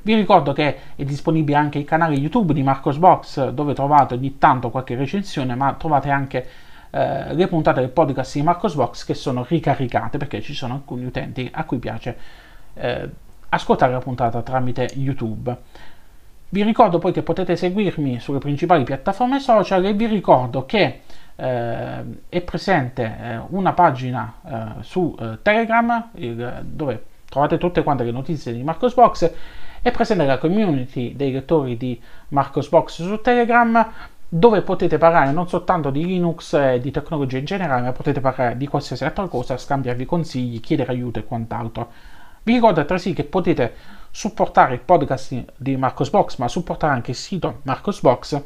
Vi 0.00 0.14
ricordo 0.14 0.54
che 0.54 0.76
è 0.96 1.04
disponibile 1.04 1.58
anche 1.58 1.76
il 1.76 1.84
canale 1.84 2.14
YouTube 2.14 2.54
di 2.54 2.62
Marcos 2.62 2.96
Box 2.96 3.50
dove 3.50 3.74
trovate 3.74 4.14
ogni 4.14 4.38
tanto 4.38 4.70
qualche 4.70 4.94
recensione, 4.94 5.54
ma 5.54 5.74
trovate 5.74 6.08
anche 6.08 6.46
eh, 6.88 7.34
le 7.34 7.46
puntate 7.48 7.80
del 7.80 7.90
podcast 7.90 8.34
di 8.34 8.42
Marcos 8.42 8.74
Box 8.76 9.04
che 9.04 9.12
sono 9.12 9.44
ricaricate 9.46 10.16
perché 10.16 10.40
ci 10.40 10.54
sono 10.54 10.72
alcuni 10.72 11.04
utenti 11.04 11.50
a 11.52 11.64
cui 11.64 11.76
piace 11.76 12.16
eh, 12.72 13.10
ascoltare 13.50 13.92
la 13.92 13.98
puntata 13.98 14.40
tramite 14.40 14.88
YouTube. 14.94 15.54
Vi 16.48 16.62
ricordo 16.62 16.98
poi 16.98 17.12
che 17.12 17.22
potete 17.22 17.56
seguirmi 17.56 18.20
sulle 18.20 18.38
principali 18.38 18.84
piattaforme 18.84 19.38
social 19.38 19.84
e 19.84 19.92
vi 19.92 20.06
ricordo 20.06 20.64
che 20.64 21.02
eh, 21.40 22.04
è 22.28 22.40
presente 22.42 23.02
eh, 23.02 23.40
una 23.48 23.72
pagina 23.72 24.34
eh, 24.44 24.82
su 24.82 25.16
eh, 25.18 25.38
Telegram 25.40 26.10
il, 26.14 26.62
dove 26.64 27.04
trovate 27.28 27.56
tutte 27.56 27.82
quante 27.82 28.04
le 28.04 28.10
notizie 28.10 28.52
di 28.52 28.62
Marcos 28.62 28.94
Box 28.94 29.32
è 29.82 29.90
presente 29.90 30.26
la 30.26 30.36
community 30.36 31.16
dei 31.16 31.32
lettori 31.32 31.78
di 31.78 31.98
Marcosbox 32.28 33.02
su 33.02 33.20
Telegram 33.22 33.90
dove 34.28 34.60
potete 34.60 34.98
parlare 34.98 35.32
non 35.32 35.48
soltanto 35.48 35.90
di 35.90 36.04
Linux 36.04 36.52
e 36.52 36.78
di 36.80 36.90
tecnologia 36.90 37.38
in 37.38 37.46
generale, 37.46 37.82
ma 37.82 37.92
potete 37.92 38.20
parlare 38.20 38.56
di 38.56 38.68
qualsiasi 38.68 39.04
altra 39.04 39.26
cosa, 39.26 39.56
scambiarvi 39.56 40.04
consigli, 40.04 40.60
chiedere 40.60 40.92
aiuto 40.92 41.18
e 41.18 41.24
quant'altro. 41.24 41.90
Vi 42.42 42.52
ricordo 42.52 42.78
altresì 42.78 43.12
che 43.12 43.24
potete 43.24 43.74
supportare 44.10 44.74
il 44.74 44.80
podcast 44.80 45.52
di 45.56 45.76
Marcosbox, 45.76 46.36
ma 46.36 46.46
supportare 46.46 46.92
anche 46.92 47.10
il 47.10 47.16
sito 47.16 47.60
Marcosbox 47.62 48.42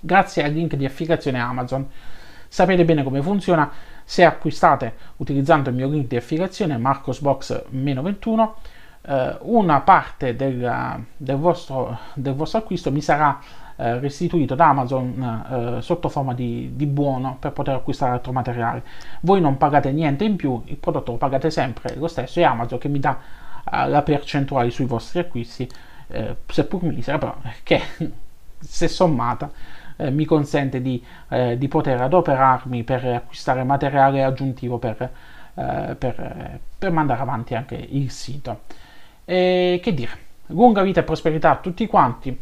grazie 0.00 0.44
al 0.44 0.52
link 0.52 0.74
di 0.74 0.84
affiliazione 0.84 1.40
Amazon. 1.40 1.88
Sapete 2.48 2.84
bene 2.84 3.02
come 3.02 3.22
funziona, 3.22 3.70
se 4.04 4.24
acquistate 4.24 4.94
utilizzando 5.16 5.68
il 5.70 5.76
mio 5.76 5.88
link 5.88 6.08
di 6.08 6.16
affiliazione 6.16 6.76
marcosbox-21 6.76 8.48
eh, 9.02 9.36
una 9.42 9.80
parte 9.80 10.36
del, 10.36 11.04
del, 11.16 11.36
vostro, 11.36 11.98
del, 12.14 12.34
vostro, 12.34 12.58
acquisto 12.58 12.92
mi 12.92 13.00
sarà 13.00 13.40
eh, 13.76 13.98
restituito 13.98 14.54
da 14.54 14.68
Amazon 14.68 15.78
eh, 15.78 15.82
sotto 15.82 16.08
forma 16.08 16.34
di, 16.34 16.72
di, 16.74 16.86
buono 16.86 17.36
per 17.38 17.52
poter 17.52 17.76
acquistare 17.76 18.12
altro 18.12 18.32
materiale. 18.32 18.82
Voi 19.20 19.40
non 19.40 19.56
pagate 19.56 19.90
niente 19.92 20.24
in 20.24 20.36
più, 20.36 20.62
il 20.66 20.76
prodotto 20.76 21.12
lo 21.12 21.18
pagate 21.18 21.50
sempre 21.50 21.94
lo 21.96 22.08
stesso, 22.08 22.40
è 22.40 22.42
Amazon 22.42 22.78
che 22.78 22.88
mi 22.88 22.98
dà 22.98 23.18
eh, 23.72 23.88
la 23.88 24.02
percentuale 24.02 24.70
sui 24.70 24.84
vostri 24.84 25.20
acquisti, 25.20 25.68
eh, 26.08 26.36
seppur 26.46 26.82
misera, 26.82 27.18
però 27.18 27.34
che 27.62 27.80
se 28.58 28.88
sommata 28.88 29.50
eh, 30.00 30.10
mi 30.10 30.24
consente 30.24 30.80
di, 30.80 31.04
eh, 31.28 31.58
di, 31.58 31.68
poter 31.68 32.00
adoperarmi 32.00 32.82
per 32.84 33.04
acquistare 33.04 33.62
materiale 33.64 34.24
aggiuntivo 34.24 34.78
per, 34.78 35.10
eh, 35.54 35.94
per, 35.98 36.60
per 36.78 36.90
mandare 36.90 37.20
avanti 37.20 37.54
anche 37.54 37.74
il 37.74 38.10
sito. 38.10 38.62
E 39.26 39.78
che 39.82 39.92
dire, 39.92 40.12
lunga 40.46 40.82
vita 40.82 41.00
e 41.00 41.02
prosperità 41.02 41.50
a 41.50 41.56
tutti 41.56 41.86
quanti. 41.86 42.38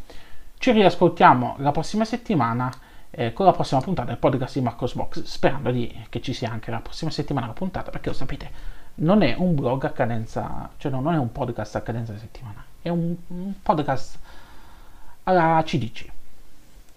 Ci 0.57 0.73
riascoltiamo 0.73 1.57
la 1.59 1.73
prossima 1.73 2.05
settimana 2.05 2.71
eh, 3.11 3.33
con 3.33 3.47
la 3.47 3.53
prossima 3.53 3.81
puntata 3.81 4.09
del 4.09 4.19
podcast 4.19 4.55
di 4.55 4.63
Marcos 4.63 4.95
Box, 4.95 5.23
sperando 5.25 5.71
di, 5.71 6.05
che 6.09 6.21
ci 6.21 6.33
sia 6.33 6.51
anche 6.51 6.71
la 6.71 6.81
prossima 6.81 7.11
settimana 7.11 7.47
la 7.47 7.53
puntata, 7.53 7.91
perché 7.91 8.09
lo 8.09 8.15
sapete, 8.15 8.51
non 8.97 9.23
è 9.23 9.35
un 9.37 9.55
blog 9.55 9.85
a 9.85 9.91
cadenza, 9.91 10.71
cioè 10.77 10.93
no, 10.93 11.01
non 11.01 11.15
è 11.15 11.19
un 11.19 11.33
podcast 11.33 11.77
a 11.77 11.81
cadenza 11.81 12.17
settimanale, 12.17 12.67
è 12.83 12.89
un, 12.89 13.15
un 13.29 13.53
podcast 13.63 14.19
alla 15.25 15.63
CDC. 15.65 16.17